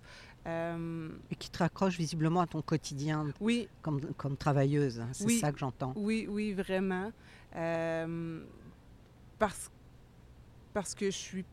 Euh, 0.50 1.10
et 1.30 1.36
qui 1.36 1.50
te 1.50 1.60
raccrochent 1.60 1.98
visiblement 1.98 2.42
à 2.42 2.48
ton 2.48 2.62
quotidien 2.62 3.28
oui, 3.40 3.68
comme, 3.82 4.02
comme 4.16 4.36
travailleuse. 4.36 5.00
hein, 5.00 5.10
C'est 5.12 5.26
Oui. 5.26 5.40
ça 5.40 5.52
que 5.52 5.60
j'entends. 5.60 5.94
Oui, 5.96 6.28
oui, 6.30 6.54
vraiment. 6.54 7.12
Euh, 7.56 8.44
parce, 9.38 9.70
parce 10.74 10.96
que 10.96 11.06
je 11.06 11.18
suis 11.18 11.46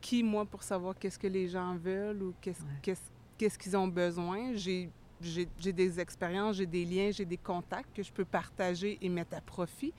qui, 0.00 0.22
moi, 0.22 0.44
pour 0.44 0.62
savoir 0.62 0.96
qu'est-ce 0.98 1.18
que 1.18 1.26
les 1.26 1.48
gens 1.48 1.74
veulent 1.76 2.22
ou 2.22 2.34
qu'est-ce 2.40 2.62
Ouais. 2.62 2.68
qu'est-ce- 2.82 3.10
qu'est-ce 3.36 3.58
qu'ils 3.58 3.76
ont 3.76 3.88
besoin. 3.88 4.54
J'ai 4.54 4.90
j'ai 5.20 5.48
j'ai 5.58 5.72
des 5.72 5.98
expériences, 5.98 6.56
j'ai 6.56 6.66
des 6.66 6.84
liens, 6.84 7.10
j'ai 7.10 7.24
des 7.24 7.36
contacts 7.36 7.92
que 7.96 8.04
je 8.04 8.12
peux 8.12 8.24
partager 8.24 8.96
et 9.00 9.08
mettre 9.08 9.36
à 9.36 9.40
profit 9.40 9.92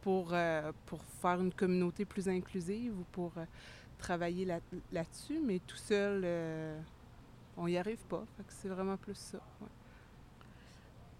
pour, 0.00 0.28
euh, 0.32 0.70
pour 0.86 1.02
faire 1.20 1.40
une 1.40 1.52
communauté 1.52 2.04
plus 2.04 2.28
inclusive 2.28 2.92
ou 2.96 3.04
pour 3.10 3.32
travailler 3.98 4.44
là- 4.44 4.60
là-dessus. 4.92 5.40
Mais 5.44 5.58
tout 5.66 5.76
seul, 5.76 6.22
on 7.56 7.66
n'y 7.66 7.78
arrive 7.78 8.04
pas. 8.06 8.24
C'est 8.48 8.68
vraiment 8.68 8.96
plus 8.96 9.14
ça. 9.16 9.38
ouais. 9.60 9.68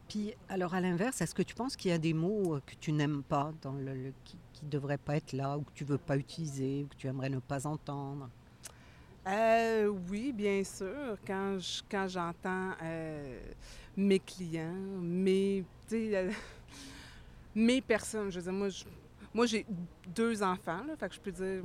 Puis, 0.08 0.34
alors 0.48 0.74
à 0.74 0.80
l'inverse, 0.80 1.20
est-ce 1.22 1.34
que 1.34 1.42
tu 1.42 1.54
penses 1.54 1.76
qu'il 1.76 1.90
y 1.90 1.94
a 1.94 1.98
des 1.98 2.12
mots 2.12 2.56
euh, 2.56 2.60
que 2.64 2.74
tu 2.78 2.92
n'aimes 2.92 3.22
pas, 3.22 3.52
dans 3.62 3.72
le, 3.72 3.94
le- 3.94 4.12
qui 4.24 4.38
ne 4.64 4.70
devraient 4.70 4.98
pas 4.98 5.16
être 5.16 5.32
là, 5.32 5.56
ou 5.56 5.62
que 5.62 5.72
tu 5.74 5.84
veux 5.84 5.98
pas 5.98 6.16
utiliser, 6.16 6.84
ou 6.84 6.88
que 6.88 6.94
tu 6.96 7.06
aimerais 7.06 7.30
ne 7.30 7.38
pas 7.40 7.66
entendre? 7.66 8.28
Euh, 9.26 9.86
oui, 10.10 10.32
bien 10.32 10.62
sûr. 10.62 11.16
Quand 11.26 11.58
je- 11.58 11.82
quand 11.90 12.06
j'entends 12.08 12.72
euh, 12.82 13.40
mes 13.96 14.18
clients, 14.20 14.74
mes, 15.00 15.64
euh, 15.92 16.30
mes 17.54 17.80
personnes, 17.80 18.30
je 18.30 18.36
veux 18.38 18.42
dire, 18.44 18.52
moi, 18.52 18.68
je- 18.68 18.84
moi 19.32 19.46
j'ai 19.46 19.64
deux 20.14 20.42
enfants, 20.42 20.84
là, 20.86 20.96
fait 20.96 21.08
que 21.08 21.14
je 21.14 21.20
peux 21.20 21.32
dire 21.32 21.62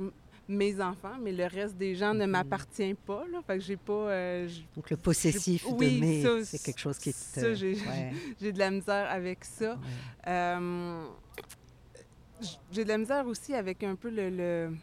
mes 0.50 0.80
enfants, 0.80 1.16
mais 1.20 1.32
le 1.32 1.46
reste 1.46 1.76
des 1.76 1.94
gens 1.94 2.12
ne 2.14 2.24
Mhm. 2.26 2.30
m'appartient 2.32 2.94
pas, 2.94 3.24
là, 3.30 3.40
fait 3.46 3.58
que 3.58 3.64
j'ai 3.64 3.76
pas, 3.76 3.92
euh, 4.10 4.48
Donc 4.76 4.90
le 4.90 4.96
possessif 4.96 5.64
de 5.74 6.22
ça, 6.22 6.44
c'est 6.44 6.62
quelque 6.62 6.78
chose 6.80 6.98
qui 6.98 7.12
te... 7.12 7.18
ça, 7.18 7.54
j'ai- 7.54 7.74
ouais, 7.74 8.52
de 8.52 8.58
la 8.58 8.70
misère 8.70 9.08
avec 9.10 9.44
ça. 9.44 9.72
ouais. 9.74 9.78
Euh, 10.28 11.06
j'ai 12.72 12.84
de 12.84 12.88
la 12.88 12.98
misère 12.98 13.26
aussi 13.26 13.54
avec 13.54 13.82
un 13.82 13.96
peu 13.96 14.08
le, 14.10 14.30
le, 14.30 14.74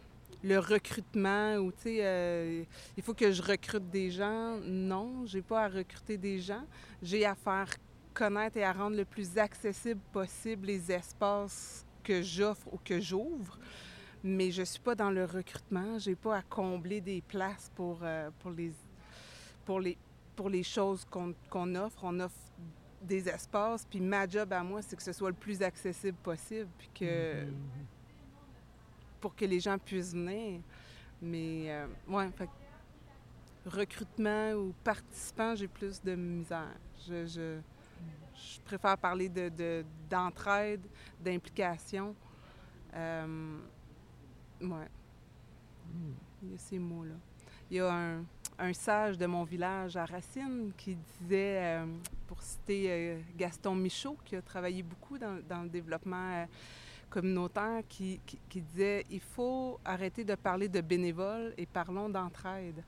le 0.43 0.59
recrutement 0.59 1.55
ou 1.55 1.71
tu 1.71 1.77
sais 1.83 1.97
euh, 2.01 2.63
il 2.95 3.01
faut 3.03 3.15
que 3.15 3.31
je 3.31 3.41
recrute 3.41 3.89
des 3.89 4.11
gens 4.11 4.59
non 4.63 5.25
j'ai 5.25 5.41
pas 5.41 5.63
à 5.63 5.67
recruter 5.67 6.17
des 6.17 6.39
gens 6.39 6.63
j'ai 7.01 7.25
à 7.25 7.33
faire 7.33 7.67
connaître 8.13 8.57
et 8.57 8.63
à 8.63 8.73
rendre 8.73 8.95
le 8.95 9.05
plus 9.05 9.37
accessible 9.39 9.99
possible 10.13 10.67
les 10.67 10.91
espaces 10.91 11.83
que 12.03 12.21
j'offre 12.21 12.67
ou 12.71 12.77
que 12.83 12.99
j'ouvre 13.01 13.57
mais 14.23 14.51
je 14.51 14.63
suis 14.63 14.79
pas 14.79 14.95
dans 14.95 15.11
le 15.11 15.25
recrutement 15.25 15.97
j'ai 15.99 16.15
pas 16.15 16.37
à 16.37 16.41
combler 16.41 17.01
des 17.01 17.21
places 17.21 17.71
pour 17.75 17.99
euh, 18.01 18.29
pour 18.39 18.51
les 18.51 18.71
pour 19.65 19.79
les 19.79 19.97
pour 20.35 20.49
les 20.49 20.63
choses 20.63 21.05
qu'on 21.49 21.75
offre 21.75 21.99
on 22.03 22.19
offre 22.19 22.35
des 23.01 23.27
espaces 23.29 23.85
puis 23.85 23.99
ma 24.01 24.27
job 24.27 24.51
à 24.53 24.63
moi 24.63 24.81
c'est 24.81 24.95
que 24.95 25.03
ce 25.03 25.13
soit 25.13 25.29
le 25.29 25.35
plus 25.35 25.61
accessible 25.61 26.17
possible 26.23 26.69
puis 26.77 26.89
que 26.93 27.43
Mhm. 27.45 27.53
pour 29.21 29.35
que 29.35 29.45
les 29.45 29.59
gens 29.59 29.77
puissent 29.79 30.13
venir. 30.13 30.61
Mais, 31.19 31.71
euh, 31.71 31.87
ouais, 32.07 32.29
fait 32.37 32.47
recrutement 33.65 34.51
ou 34.53 34.73
participant, 34.83 35.55
j'ai 35.55 35.67
plus 35.67 35.99
de 36.01 36.13
misère. 36.15 36.75
Je, 37.07 37.25
je, 37.25 37.59
je 38.35 38.61
préfère 38.61 38.97
parler 38.97 39.27
de, 39.27 39.49
de- 39.49 39.83
d'entraide, 40.09 40.81
d'implication. 41.19 42.15
Euh, 42.93 43.57
ouais, 44.61 44.87
Mhm. 45.93 46.13
il 46.43 46.51
y 46.51 46.55
a 46.55 46.57
ces 46.57 46.79
mots-là. 46.79 47.15
Il 47.69 47.77
y 47.77 47.79
a 47.79 47.91
un, 47.93 48.23
un 48.59 48.73
sage 48.73 49.17
de 49.17 49.25
mon 49.25 49.43
village 49.43 49.95
à 49.97 50.05
Racine 50.05 50.71
qui 50.77 50.95
disait, 50.95 51.59
euh, 51.81 51.85
pour 52.27 52.41
citer 52.41 52.85
euh, 52.89 53.19
Gaston 53.37 53.75
Michaud, 53.75 54.17
qui 54.25 54.35
a 54.35 54.41
travaillé 54.41 54.83
beaucoup 54.83 55.17
dans, 55.17 55.39
dans 55.47 55.63
le 55.63 55.69
développement 55.69 56.31
euh, 56.33 56.45
communautaire, 57.09 57.81
qui, 57.87 58.19
qui- 58.25 58.39
qui 58.49 58.61
disait 58.61 59.05
il 59.09 59.19
faut 59.21 59.79
arrêter 59.85 60.23
de 60.23 60.35
parler 60.35 60.67
de 60.69 60.81
bénévoles 60.81 61.53
et 61.57 61.65
parlons 61.65 62.09
d'entraide. 62.09 62.83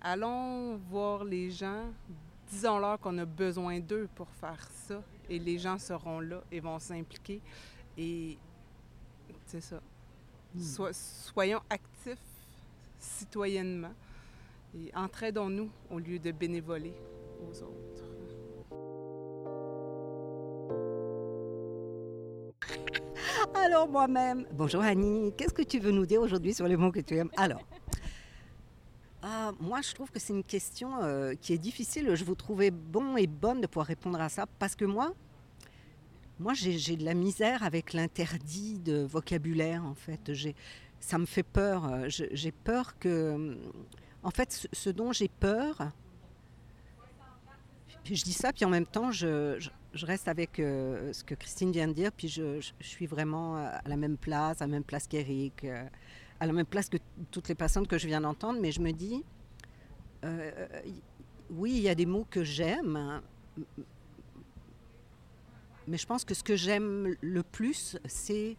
Allons 0.00 0.76
voir 0.90 1.24
les 1.24 1.50
gens, 1.50 1.86
disons-leur 2.50 2.98
qu'on 3.00 3.16
a 3.18 3.24
besoin 3.24 3.80
d'eux 3.80 4.08
pour 4.14 4.28
faire 4.30 4.68
ça, 4.70 5.02
et 5.28 5.38
les 5.38 5.58
gens 5.58 5.78
seront 5.78 6.20
là 6.20 6.42
et 6.52 6.60
vont 6.60 6.78
s'impliquer. 6.78 7.40
Et 7.96 8.38
c'est 9.46 9.60
ça. 9.60 9.80
Sois- 10.56 10.92
soyons 10.92 11.60
actifs 11.70 12.18
citoyennement 12.98 13.92
et 14.74 14.90
entraidons-nous 14.94 15.70
au 15.90 15.98
lieu 15.98 16.18
de 16.18 16.32
bénévoler 16.32 16.94
aux 17.42 17.62
autres. 17.62 18.04
Alors 23.54 23.88
moi-même, 23.88 24.46
bonjour 24.52 24.82
Annie, 24.82 25.32
qu'est-ce 25.36 25.52
que 25.54 25.62
tu 25.62 25.78
veux 25.78 25.90
nous 25.92 26.06
dire 26.06 26.20
aujourd'hui 26.20 26.54
sur 26.54 26.66
les 26.66 26.76
mots 26.76 26.90
que 26.90 27.00
tu 27.00 27.16
aimes? 27.16 27.30
Alors, 27.36 27.60
ah, 29.22 29.52
moi 29.60 29.80
je 29.82 29.94
trouve 29.94 30.10
que 30.10 30.18
c'est 30.18 30.32
une 30.32 30.44
question 30.44 31.02
euh, 31.02 31.34
qui 31.40 31.52
est 31.52 31.58
difficile. 31.58 32.14
Je 32.14 32.24
vous 32.24 32.34
trouvais 32.34 32.70
bon 32.70 33.16
et 33.16 33.26
bonne 33.26 33.60
de 33.60 33.66
pouvoir 33.66 33.86
répondre 33.86 34.20
à 34.20 34.28
ça 34.28 34.46
parce 34.58 34.74
que 34.74 34.84
moi, 34.84 35.12
moi 36.38 36.54
j'ai 36.54 36.96
de 36.96 37.04
la 37.04 37.14
misère 37.14 37.62
avec 37.62 37.92
l'interdit 37.92 38.78
de 38.78 39.02
vocabulaire 39.02 39.84
en 39.84 39.94
fait. 39.94 40.30
Ça 41.00 41.18
me 41.18 41.26
fait 41.26 41.42
peur. 41.42 42.08
J'ai 42.08 42.52
peur 42.52 42.98
que, 42.98 43.56
en 44.22 44.30
fait, 44.30 44.68
ce, 44.72 44.90
dont 44.90 45.12
j'ai 45.12 45.28
peur, 45.28 45.92
je 48.14 48.24
dis 48.24 48.32
ça, 48.32 48.52
puis 48.52 48.64
en 48.64 48.70
même 48.70 48.86
temps, 48.86 49.10
je, 49.10 49.58
reste 49.94 50.28
avec 50.28 50.58
euh, 50.58 51.12
ce 51.12 51.24
que 51.24 51.34
Christine 51.34 51.72
vient 51.72 51.88
de 51.88 51.92
dire, 51.92 52.12
puis 52.12 52.28
je, 52.28 52.60
suis 52.80 53.06
vraiment 53.06 53.56
à 53.56 53.82
la 53.86 53.96
même 53.96 54.16
place, 54.16 54.62
à 54.62 54.66
la 54.66 54.72
même 54.72 54.84
place 54.84 55.06
qu'Éric, 55.06 55.64
euh, 55.64 55.84
à 56.40 56.46
la 56.46 56.52
même 56.52 56.66
place 56.66 56.88
que 56.88 56.98
toutes 57.30 57.48
les 57.48 57.54
personnes 57.54 57.86
que 57.86 57.98
je 57.98 58.06
viens 58.06 58.20
d'entendre, 58.20 58.60
mais 58.60 58.72
je 58.72 58.80
me 58.80 58.92
dis, 58.92 59.24
euh, 60.24 60.50
oui, 61.50 61.72
il 61.76 61.82
y 61.82 61.88
a 61.88 61.94
des 61.94 62.06
mots 62.06 62.26
que 62.30 62.44
j'aime, 62.44 63.20
mais 65.88 65.96
je 65.96 66.06
pense 66.06 66.24
que 66.24 66.34
ce 66.34 66.42
que 66.42 66.56
j'aime 66.56 67.16
le 67.20 67.42
plus, 67.42 67.96
c'est 68.06 68.56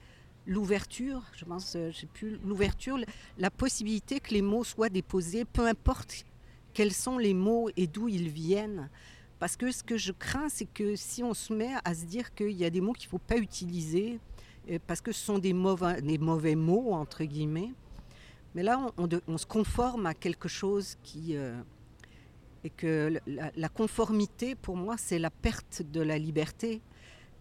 l'ouverture, 0.47 1.23
je 1.35 1.45
pense, 1.45 1.75
euh, 1.75 1.91
je 1.91 2.05
plus, 2.07 2.37
l'ouverture, 2.43 2.97
la 3.37 3.51
possibilité 3.51 4.19
que 4.19 4.33
les 4.33 4.41
mots 4.41 4.63
soient 4.63 4.89
déposés, 4.89 5.45
peu 5.45 5.67
importe 5.67 6.25
quels 6.73 6.93
sont 6.93 7.17
les 7.17 7.33
mots 7.33 7.69
et 7.77 7.87
d'où 7.87 8.07
ils 8.07 8.29
viennent. 8.29 8.89
Parce 9.37 9.55
que 9.55 9.71
ce 9.71 9.83
que 9.83 9.97
je 9.97 10.11
crains, 10.11 10.49
c'est 10.49 10.65
que 10.65 10.95
si 10.95 11.23
on 11.23 11.33
se 11.33 11.53
met 11.53 11.73
à 11.85 11.93
se 11.93 12.05
dire 12.05 12.33
qu'il 12.33 12.51
y 12.51 12.65
a 12.65 12.69
des 12.69 12.81
mots 12.81 12.93
qu'il 12.93 13.07
ne 13.07 13.11
faut 13.11 13.19
pas 13.19 13.37
utiliser, 13.37 14.19
euh, 14.69 14.79
parce 14.87 15.01
que 15.01 15.11
ce 15.11 15.23
sont 15.23 15.37
des 15.37 15.53
mauvais, 15.53 16.01
des 16.01 16.17
mauvais 16.17 16.55
mots, 16.55 16.93
entre 16.93 17.23
guillemets, 17.23 17.71
mais 18.55 18.63
là, 18.63 18.91
on, 18.97 19.37
se 19.37 19.45
conforme 19.45 20.07
à 20.07 20.13
quelque 20.15 20.47
chose 20.47 20.97
qui... 21.03 21.35
euh, 21.35 21.61
et 22.63 22.69
que 22.69 23.21
la 23.27 23.69
conformité, 23.69 24.53
pour 24.53 24.75
moi, 24.75 24.97
c'est 24.97 25.17
la 25.17 25.29
perte 25.29 25.81
de 25.81 26.01
la 26.01 26.17
liberté. 26.17 26.81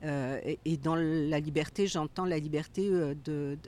Euh, 0.04 0.40
et, 0.64 0.76
dans 0.76 0.94
la 0.94 1.40
liberté, 1.40 1.88
j'entends 1.88 2.24
la 2.24 2.38
liberté 2.38 2.88
euh, 2.88 3.14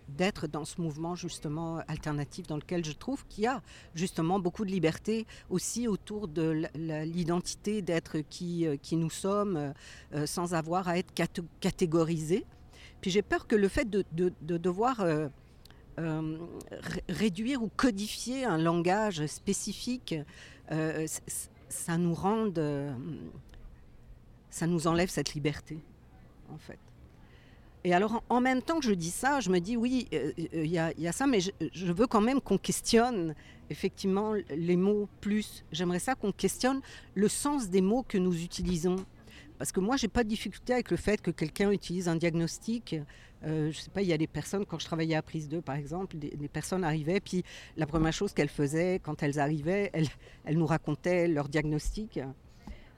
d'être 0.08 0.46
dans 0.46 0.64
ce 0.64 0.80
mouvement 0.80 1.16
justement 1.16 1.78
alternatif 1.88 2.46
dans 2.46 2.56
lequel 2.56 2.84
je 2.84 2.92
trouve 2.92 3.26
qu'il 3.26 3.44
y 3.44 3.46
a 3.48 3.62
justement 3.96 4.38
beaucoup 4.38 4.64
de 4.64 4.70
liberté 4.70 5.26
aussi 5.48 5.88
autour 5.88 6.28
de 6.28 6.62
l'identité 6.76 7.82
d'être 7.82 8.18
qui, 8.20 8.64
euh, 8.64 8.76
qui 8.76 8.96
nous 8.96 9.10
sommes 9.10 9.74
sans 10.24 10.54
avoir 10.54 10.86
à 10.88 10.98
être 10.98 11.12
caté- 11.14 11.42
catégorisé. 11.60 12.46
Puis 13.00 13.10
j'ai 13.10 13.22
peur 13.22 13.48
que 13.48 13.56
le 13.56 13.66
fait 13.68 13.88
de, 13.90 14.04
de- 14.12 14.32
de 14.42 14.56
devoir 14.56 14.98
ré- 14.98 15.28
réduire 17.08 17.62
ou 17.62 17.70
codifier 17.76 18.44
un 18.44 18.58
langage 18.58 19.26
spécifique, 19.26 20.14
ça 21.68 21.98
nous 21.98 22.14
rende, 22.14 22.60
ça 24.50 24.66
nous 24.66 24.86
enlève 24.86 25.08
cette 25.08 25.34
liberté, 25.34 25.78
en 26.52 26.58
fait. 26.58 26.78
Et 27.82 27.94
alors, 27.94 28.22
en, 28.28 28.40
même 28.40 28.60
temps 28.60 28.78
que 28.78 28.84
je 28.84 28.92
dis 28.92 29.10
ça, 29.10 29.40
je 29.40 29.48
me 29.50 29.58
dis 29.58 29.76
oui, 29.76 30.06
euh, 30.12 30.32
euh, 30.38 30.64
il 30.64 30.70
y, 30.70 30.78
a- 30.78 31.12
ça, 31.12 31.26
mais 31.26 31.40
je, 31.40 31.50
je 31.72 31.92
veux 31.92 32.06
quand 32.06 32.20
même 32.20 32.40
qu'on 32.40 32.58
questionne 32.58 33.34
effectivement 33.70 34.34
les 34.50 34.76
mots 34.76 35.08
plus. 35.20 35.64
J'aimerais 35.72 35.98
ça 35.98 36.14
qu'on 36.14 36.32
questionne 36.32 36.82
le 37.14 37.28
sens 37.28 37.70
des 37.70 37.80
mots 37.80 38.04
que 38.06 38.18
nous 38.18 38.42
utilisons. 38.42 38.96
Parce 39.56 39.72
que 39.72 39.80
moi, 39.80 39.96
j'ai 39.96 40.08
pas 40.08 40.24
de 40.24 40.28
difficulté 40.28 40.74
avec 40.74 40.90
le 40.90 40.96
fait 40.96 41.20
que 41.22 41.30
quelqu'un 41.30 41.70
utilise 41.70 42.08
un 42.08 42.16
diagnostic. 42.16 42.96
Euh, 43.44 43.70
je 43.70 43.78
sais 43.78 43.90
pas, 43.90 44.02
il 44.02 44.08
y 44.08 44.12
a 44.12 44.18
des 44.18 44.26
personnes, 44.26 44.66
quand 44.66 44.78
je 44.78 44.84
travaillais 44.84 45.14
à 45.14 45.22
Prise 45.22 45.48
2, 45.48 45.62
par 45.62 45.76
exemple, 45.76 46.16
des, 46.18 46.48
personnes 46.48 46.84
arrivaient, 46.84 47.20
puis 47.20 47.44
la 47.76 47.86
première 47.86 48.12
chose 48.12 48.34
qu'elles 48.34 48.50
faisaient 48.50 49.00
quand 49.02 49.22
elles 49.22 49.38
arrivaient, 49.38 49.90
elles 49.92 50.58
nous 50.58 50.66
racontaient 50.66 51.28
leur 51.28 51.48
diagnostic. 51.48 52.20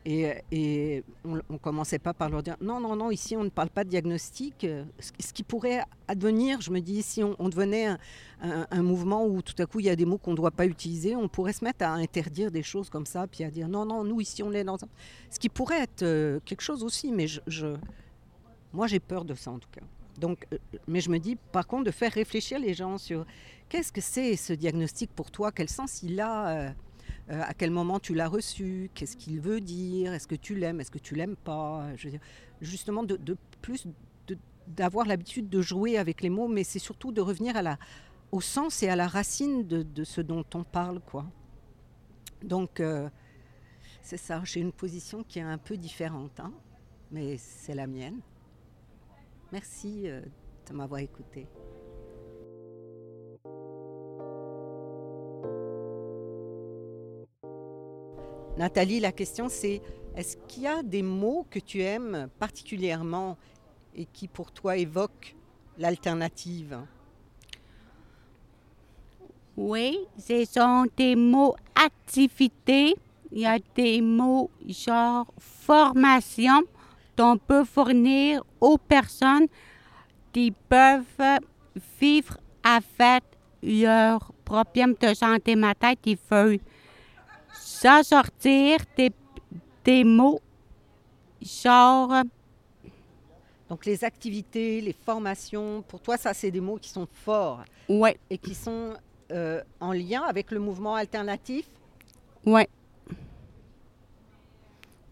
Et, 0.04 0.34
et 0.50 1.04
on 1.24 1.36
ne 1.36 1.58
commençait 1.58 2.00
pas 2.00 2.12
par 2.12 2.28
leur 2.28 2.42
dire 2.42 2.56
non, 2.60 2.80
non, 2.80 2.96
non, 2.96 3.10
ici 3.10 3.36
on 3.36 3.44
ne 3.44 3.50
parle 3.50 3.70
pas 3.70 3.84
de 3.84 3.88
diagnostic. 3.88 4.66
Ce, 4.98 5.12
ce 5.20 5.32
qui 5.32 5.44
pourrait 5.44 5.84
advenir, 6.08 6.60
je 6.60 6.70
me 6.70 6.80
dis, 6.80 7.02
si 7.02 7.22
on, 7.22 7.48
devenait 7.48 7.96
un, 8.40 8.82
mouvement 8.82 9.24
où 9.26 9.42
tout 9.42 9.54
à 9.58 9.66
coup 9.66 9.80
il 9.80 9.86
y 9.86 9.90
a 9.90 9.96
des 9.96 10.04
mots 10.04 10.18
qu'on 10.18 10.32
ne 10.32 10.36
doit 10.36 10.50
pas 10.50 10.66
utiliser, 10.66 11.14
on 11.16 11.28
pourrait 11.28 11.52
se 11.52 11.64
mettre 11.64 11.84
à 11.84 11.92
interdire 11.92 12.50
des 12.50 12.62
choses 12.62 12.90
comme 12.90 13.06
ça, 13.06 13.26
puis 13.26 13.44
à 13.44 13.50
dire 13.50 13.68
non, 13.68 13.84
non, 13.84 14.04
nous 14.04 14.20
ici 14.20 14.42
on 14.42 14.52
est 14.52 14.64
dans. 14.64 14.76
Ce 15.30 15.38
qui 15.38 15.48
pourrait 15.48 15.82
être 15.82 16.02
euh, 16.02 16.40
quelque 16.44 16.62
chose 16.62 16.82
aussi, 16.82 17.12
mais 17.12 17.26
je, 17.26 17.76
moi 18.72 18.86
j'ai 18.86 19.00
peur 19.00 19.24
de 19.24 19.34
ça 19.34 19.50
en 19.50 19.58
tout 19.58 19.70
cas. 19.70 19.82
Donc, 20.18 20.46
euh, 20.52 20.58
mais 20.86 21.00
je 21.00 21.10
me 21.10 21.18
dis 21.18 21.36
par 21.36 21.66
contre 21.66 21.84
de 21.84 21.90
faire 21.90 22.12
réfléchir 22.12 22.58
les 22.58 22.74
gens 22.74 22.98
sur 22.98 23.24
qu'est-ce 23.68 23.92
que 23.92 24.00
c'est 24.00 24.36
ce 24.36 24.52
diagnostic 24.52 25.10
pour 25.14 25.30
toi, 25.30 25.52
quel 25.52 25.68
sens 25.68 26.02
il 26.02 26.20
a. 26.20 26.74
euh, 27.32 27.40
à 27.42 27.54
quel 27.54 27.70
moment 27.70 27.98
tu 27.98 28.14
l'as 28.14 28.28
reçu, 28.28 28.90
qu'est-ce 28.94 29.16
qu'il 29.16 29.40
veut 29.40 29.60
dire, 29.60 30.12
est-ce 30.12 30.26
que 30.26 30.34
tu 30.34 30.54
l'aimes, 30.54 30.80
est-ce 30.80 30.90
que 30.90 30.98
tu 30.98 31.14
l'aimes 31.14 31.36
pas? 31.36 31.86
Je 31.96 32.10
justement, 32.60 33.02
de, 33.02 33.36
plus 33.60 33.86
d'avoir 34.66 35.06
l'habitude 35.06 35.48
de 35.48 35.60
jouer 35.60 35.98
avec 35.98 36.22
les 36.22 36.30
mots, 36.30 36.48
mais 36.48 36.62
c'est 36.62 36.78
surtout 36.78 37.10
de 37.10 37.20
revenir 37.20 37.56
à 37.56 37.62
la, 37.62 37.78
au 38.30 38.40
sens 38.40 38.82
et 38.82 38.88
à 38.88 38.96
la 38.96 39.08
racine 39.08 39.66
de, 39.66 39.82
de 39.82 40.04
ce 40.04 40.20
dont 40.20 40.44
on 40.54 40.62
parle. 40.62 41.00
quoi. 41.00 41.26
Donc, 42.42 42.80
euh, 42.80 43.08
c'est 44.02 44.16
ça, 44.16 44.42
j'ai 44.44 44.60
une 44.60 44.72
position 44.72 45.22
qui 45.22 45.38
est 45.38 45.42
un 45.42 45.58
peu 45.58 45.76
différente, 45.76 46.38
hein, 46.40 46.52
mais 47.10 47.36
c'est 47.38 47.74
la 47.74 47.86
mienne. 47.86 48.20
Merci 49.52 50.08
euh, 50.08 50.22
de 50.68 50.74
m'avoir 50.74 51.00
écouté. 51.00 51.46
Nathalie, 58.56 59.00
la 59.00 59.12
question 59.12 59.48
c'est 59.48 59.80
est-ce 60.14 60.36
qu'il 60.46 60.64
y 60.64 60.66
a 60.66 60.82
des 60.82 61.02
mots 61.02 61.46
que 61.50 61.58
tu 61.58 61.80
aimes 61.80 62.28
particulièrement 62.38 63.38
et 63.94 64.04
qui 64.04 64.28
pour 64.28 64.52
toi 64.52 64.76
évoquent 64.76 65.34
l'alternative? 65.78 66.78
Oui, 69.56 69.98
ce 70.18 70.44
sont 70.44 70.86
des 70.96 71.16
mots 71.16 71.54
activité. 71.74 72.94
Il 73.30 73.40
y 73.40 73.46
a 73.46 73.58
des 73.74 74.02
mots 74.02 74.50
genre 74.68 75.32
formation 75.38 76.62
qu'on 77.16 77.38
peut 77.38 77.64
fournir 77.64 78.44
aux 78.60 78.76
personnes 78.76 79.46
qui 80.32 80.50
peuvent 80.50 81.40
vivre 81.98 82.36
avec 82.62 83.24
leurs 83.62 84.32
problèmes 84.44 84.94
de 85.00 85.14
santé 85.14 85.56
mentale 85.56 85.96
qui 86.02 86.18
veulent 86.30 86.60
s'en 87.52 88.02
sortir 88.02 88.78
des 89.84 90.04
mots 90.04 90.40
genre. 91.40 92.22
Donc 93.68 93.86
les 93.86 94.04
activités, 94.04 94.80
les 94.80 94.92
formations, 94.92 95.82
pour 95.82 96.00
toi 96.00 96.16
ça 96.16 96.34
c'est 96.34 96.50
des 96.50 96.60
mots 96.60 96.76
qui 96.76 96.90
sont 96.90 97.08
forts. 97.10 97.64
Ouais, 97.88 98.18
et 98.30 98.38
qui 98.38 98.54
sont 98.54 98.94
euh, 99.30 99.62
en 99.80 99.92
lien 99.92 100.22
avec 100.22 100.50
le 100.50 100.60
mouvement 100.60 100.94
alternatif? 100.94 101.66
Ouais. 102.44 102.68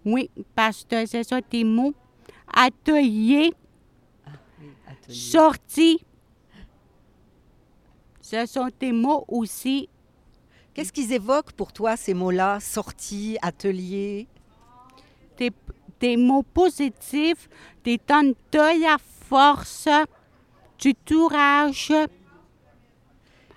Oui, 0.05 0.31
parce 0.55 0.85
que 0.85 1.07
ce 1.07 1.22
sont 1.22 1.40
des 1.50 1.64
mots. 1.64 1.94
Oui, 1.94 2.35
atelier. 2.53 3.53
sortis. 5.09 6.05
Ce 8.20 8.46
sont 8.46 8.68
des 8.79 8.92
mots 8.92 9.24
aussi, 9.29 9.88
Qu'est-ce 10.74 10.92
qu'ils 10.92 11.12
évoquent 11.12 11.52
pour 11.52 11.72
toi 11.72 11.96
ces 11.96 12.14
mots-là 12.14 12.59
Sortie, 12.61 13.37
atelier 13.42 14.26
des, 15.37 15.50
des 16.00 16.16
mots 16.16 16.42
positifs, 16.42 17.48
des 17.85 17.98
temps 17.98 18.22
de 18.22 18.35
la 18.83 18.96
force, 19.28 19.88
du 20.78 20.94
courage. 21.06 21.92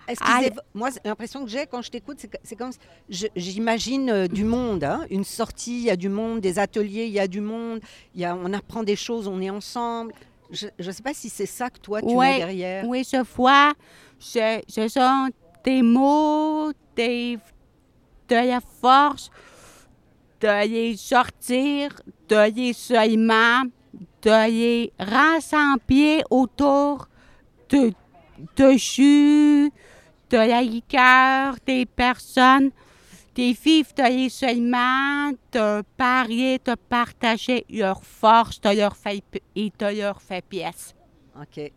Excusez, 0.08 0.52
Ah, 0.58 0.62
moi, 0.74 0.90
l'impression 1.06 1.46
que 1.46 1.50
j'ai 1.50 1.66
quand 1.66 1.82
je 1.82 1.90
t'écoute, 1.90 2.26
c'est 2.44 2.56
comme, 2.58 2.72
je- 3.10 3.28
j'imagine 3.38 4.10
euh, 4.10 4.28
du 4.28 4.44
monde, 4.44 4.84
hein, 4.84 5.06
une 5.10 5.24
sortie, 5.24 5.78
il 5.80 5.84
y 5.86 5.90
a 5.90 5.96
du 5.96 6.10
monde, 6.10 6.42
des 6.42 6.60
ateliers, 6.60 7.06
il 7.06 7.14
y 7.14 7.20
a 7.22 7.28
du 7.28 7.40
monde, 7.40 7.80
y 8.14 8.26
a, 8.26 8.36
on 8.36 8.52
apprend 8.52 8.84
des 8.84 8.98
choses, 8.98 9.28
on 9.30 9.40
est 9.40 9.50
ensemble. 9.50 10.14
Je 10.52 10.68
ne 10.78 10.92
sais 10.92 11.02
pas 11.04 11.14
si 11.14 11.30
c'est 11.30 11.46
ça 11.46 11.70
que 11.70 11.80
toi, 11.80 12.02
tu 12.02 12.08
Ouais. 12.14 12.34
mets 12.34 12.38
derrière. 12.40 12.86
Oui, 12.86 13.06
ce 13.06 13.24
fois, 13.24 13.74
ce, 14.20 14.62
ce 14.68 14.88
sont 14.90 15.30
des 15.64 15.82
mots, 15.82 16.72
de 16.98 17.40
la 18.30 18.60
force, 18.62 19.30
de 20.42 20.68
les 20.68 20.98
sortir, 20.98 21.92
de 22.30 22.52
les 22.52 22.74
seulement, 22.74 23.64
de 24.22 24.50
les 24.50 24.94
rassembler 25.00 26.24
autour 26.30 27.08
de, 27.70 27.94
de 28.56 28.72
jus, 28.78 29.72
de 30.30 30.38
la 30.38 30.62
liqueur 30.62 31.56
des 31.66 31.86
personnes, 31.86 32.72
des 33.36 33.54
vivre 33.54 33.90
de 33.96 34.04
les 34.04 34.30
seulement, 34.30 35.32
de 35.52 35.84
parler, 35.98 36.60
de 36.64 36.76
partager 36.76 37.66
leur 37.70 38.04
force, 38.04 38.62
de 38.62 38.70
leur 38.70 38.96
et 39.56 39.72
de 39.78 40.02
leur 40.02 40.22
faiblesse. 40.22 40.96
OK. 41.40 41.72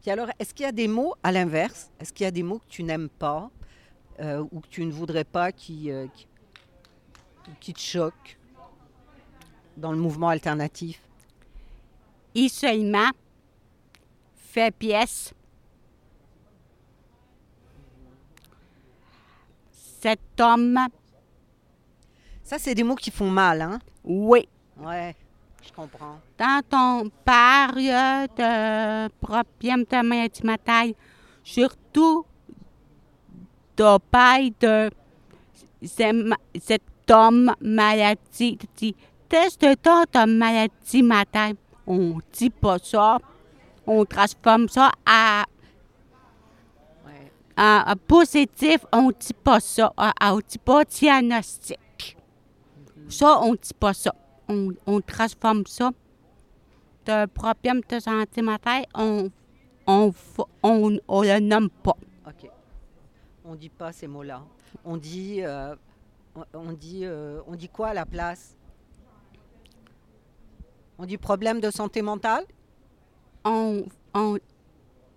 Puis 0.00 0.10
alors, 0.10 0.28
est-ce 0.38 0.54
qu'il 0.54 0.64
y 0.64 0.68
a 0.68 0.72
des 0.72 0.86
mots 0.86 1.14
à 1.22 1.32
l'inverse 1.32 1.90
Est-ce 1.98 2.12
qu'il 2.12 2.24
y 2.24 2.28
a 2.28 2.30
des 2.30 2.44
mots 2.44 2.58
que 2.58 2.68
tu 2.68 2.82
n'aimes 2.84 3.08
pas? 3.08 3.50
Euh, 4.20 4.44
ou 4.52 4.60
que 4.60 4.68
tu 4.68 4.84
ne 4.84 4.92
voudrais 4.92 5.24
pas 5.24 5.52
qui, 5.52 5.90
euh, 5.90 6.06
qui, 6.14 6.26
qui 7.60 7.72
te 7.74 7.80
choquent 7.80 8.38
dans 9.76 9.92
le 9.92 9.98
mouvement 9.98 10.28
alternatif? 10.28 11.00
Isolement, 12.34 13.10
faiblesse. 14.34 15.32
Cet 20.00 20.40
homme, 20.40 20.78
Ça, 22.42 22.58
c'est 22.58 22.74
des 22.74 22.84
mots 22.84 22.94
qui 22.94 23.10
font 23.10 23.30
mal, 23.30 23.60
hein? 23.60 23.78
Oui, 24.04 24.48
Ouais, 24.78 25.16
je 25.64 25.72
comprends. 25.72 26.20
dans 26.38 26.62
ton 26.68 27.10
parle 27.24 27.74
de 28.36 29.08
problème 29.20 29.84
de 29.84 30.46
mentale, 30.46 30.92
surtout 31.42 32.24
de 33.76 33.98
paille 34.10 34.52
de 34.60 34.90
ce- 35.82 36.34
cet 36.60 36.82
homme 37.10 37.52
maladie. 37.60 38.56
Tu 38.58 38.66
dis, 38.76 38.94
teste-toi 39.28 40.04
ta 40.10 40.26
maladie 40.26 41.02
mentale. 41.02 41.54
On 41.86 42.18
dit 42.32 42.50
pas 42.50 42.78
ça. 42.78 43.18
On 43.86 44.04
transforme 44.04 44.68
ça 44.68 44.90
à 45.04 45.44
Ouais. 47.04 47.30
en 47.56 47.94
positif, 48.08 48.84
on 48.92 49.10
dit 49.10 49.32
pas 49.44 49.60
ça. 49.60 49.92
Ah, 49.96 50.12
On 50.34 50.38
dit 50.38 50.58
pas 50.58 50.84
diagnostic. 50.84 52.16
Ça, 53.08 53.40
on 53.42 53.52
dit 53.54 53.74
pas 53.78 53.94
ça. 53.94 54.12
On, 54.48 54.70
on 54.86 55.00
transforme 55.00 55.64
ça 55.66 55.90
de 57.06 57.26
problème 57.26 57.80
de 57.88 58.00
santé 58.00 58.42
mentale. 58.42 58.84
On, 58.94 59.30
on, 59.86 60.12
on, 60.64 60.98
on 61.06 61.22
le 61.22 61.38
nomme 61.38 61.70
pas. 61.70 61.96
On 63.48 63.54
dit 63.54 63.68
pas 63.68 63.92
ces 63.92 64.06
mots-là. 64.08 64.42
On 64.84 64.96
dit, 64.96 65.40
euh, 65.42 65.74
on- 66.52 66.72
dit, 66.72 67.04
euh, 67.04 67.40
on 67.46 67.54
dit 67.54 67.68
quoi 67.68 67.88
à 67.88 67.94
la 67.94 68.04
place? 68.04 68.56
On 70.98 71.04
dit 71.04 71.16
problème 71.18 71.60
de 71.60 71.70
santé 71.70 72.02
mentale? 72.02 72.44
On, 73.44 73.84
on, 74.14 74.38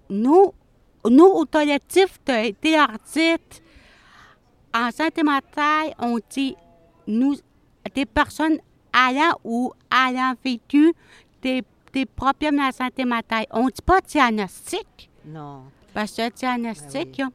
nous, 0.09 0.53
nous, 1.09 1.25
au 1.25 1.45
collectif 1.45 2.19
de 2.25 2.53
des 2.61 2.75
artistes, 2.75 3.63
en 4.73 4.91
santé 4.91 5.23
mentale, 5.23 5.93
on 5.99 6.19
dit 6.29 6.55
nous, 7.07 7.35
des 7.95 8.05
personnes 8.05 8.59
ayant 8.93 9.33
ou 9.43 9.71
ayant 9.91 10.35
vécu 10.43 10.93
des, 11.41 11.63
des 11.93 12.05
problèmes 12.05 12.57
de 12.57 12.61
la 12.61 12.71
santé 12.71 13.05
mentale. 13.05 13.45
On 13.51 13.65
ne 13.65 13.71
dit 13.71 13.81
pas 13.81 14.01
diagnostic, 14.01 15.09
Non. 15.25 15.63
parce 15.93 16.11
que 16.11 16.29
diagnostic, 16.31 17.21
Ah 17.23 17.29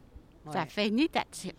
ça 0.52 0.66
fait 0.66 0.90
négatif. 0.90 1.52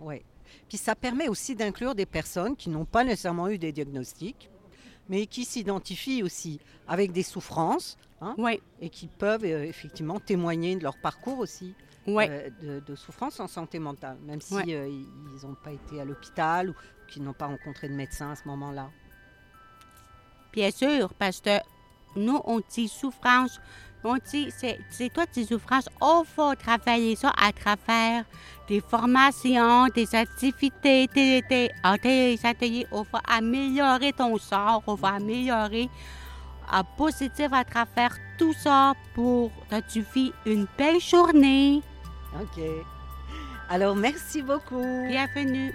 Oui. 0.00 0.22
Puis 0.68 0.78
ça 0.78 0.94
permet 0.94 1.28
aussi 1.28 1.54
d'inclure 1.56 1.94
des 1.94 2.06
personnes 2.06 2.56
qui 2.56 2.70
n'ont 2.70 2.84
pas 2.84 3.02
nécessairement 3.04 3.48
eu 3.48 3.58
des 3.58 3.72
diagnostics, 3.72 4.50
mais 5.08 5.26
qui 5.26 5.44
s'identifient 5.44 6.22
aussi 6.22 6.60
avec 6.88 7.12
des 7.12 7.22
souffrances 7.22 7.96
hein, 8.20 8.34
et 8.80 8.88
qui 8.90 9.06
peuvent 9.08 9.44
euh, 9.44 9.64
effectivement 9.64 10.18
témoigner 10.20 10.76
de 10.76 10.82
leur 10.82 10.96
parcours 11.00 11.38
aussi 11.38 11.74
euh, 12.30 12.50
de, 12.62 12.80
de 12.80 12.94
souffrance 12.94 13.40
en 13.40 13.48
santé 13.48 13.78
mentale, 13.78 14.18
même 14.24 14.40
si 14.40 14.54
Ouais. 14.54 14.64
euh, 14.74 14.88
ils 14.88 15.46
n'ont 15.46 15.54
pas 15.56 15.72
été 15.72 16.00
à 16.00 16.04
l'hôpital 16.04 16.70
ou 16.70 16.74
qu'ils 17.08 17.22
n'ont 17.22 17.32
pas 17.32 17.46
rencontré 17.46 17.88
de 17.88 17.94
médecin 17.94 18.30
à 18.30 18.36
ce 18.36 18.46
moment-là. 18.48 18.90
bien 20.52 20.70
sûr, 20.70 21.12
parce 21.14 21.40
que 21.40 21.58
nous, 22.16 22.40
on 22.44 22.60
dit 22.60 22.88
souffrance. 22.88 23.60
On 24.08 24.18
dit, 24.30 24.52
c'est 24.56 25.12
toi 25.12 25.26
tes 25.26 25.44
souffrances. 25.44 25.88
On 26.00 26.22
faut 26.22 26.54
travailler 26.54 27.16
ça 27.16 27.32
à 27.36 27.50
travers 27.50 28.24
des 28.68 28.80
formations, 28.80 29.88
des 29.88 30.14
activités, 30.14 31.08
des, 31.08 31.42
des, 31.42 31.70
ah, 31.82 31.96
des 31.98 32.38
ateliers. 32.44 32.86
On 32.92 33.02
va 33.02 33.20
améliorer 33.26 34.12
ton 34.12 34.38
sort, 34.38 34.84
on 34.86 34.94
va 34.94 35.14
améliorer 35.14 35.88
à 36.70 36.84
positif 36.84 37.48
à 37.52 37.64
travers 37.64 38.16
tout 38.38 38.52
ça 38.52 38.94
pour 39.14 39.50
que 39.68 39.80
tu 39.92 40.04
vis 40.14 40.32
une 40.44 40.68
belle 40.78 41.00
journée. 41.00 41.82
OK. 42.40 42.62
Alors, 43.68 43.96
merci 43.96 44.40
beaucoup. 44.40 45.04
Bienvenue. 45.08 45.74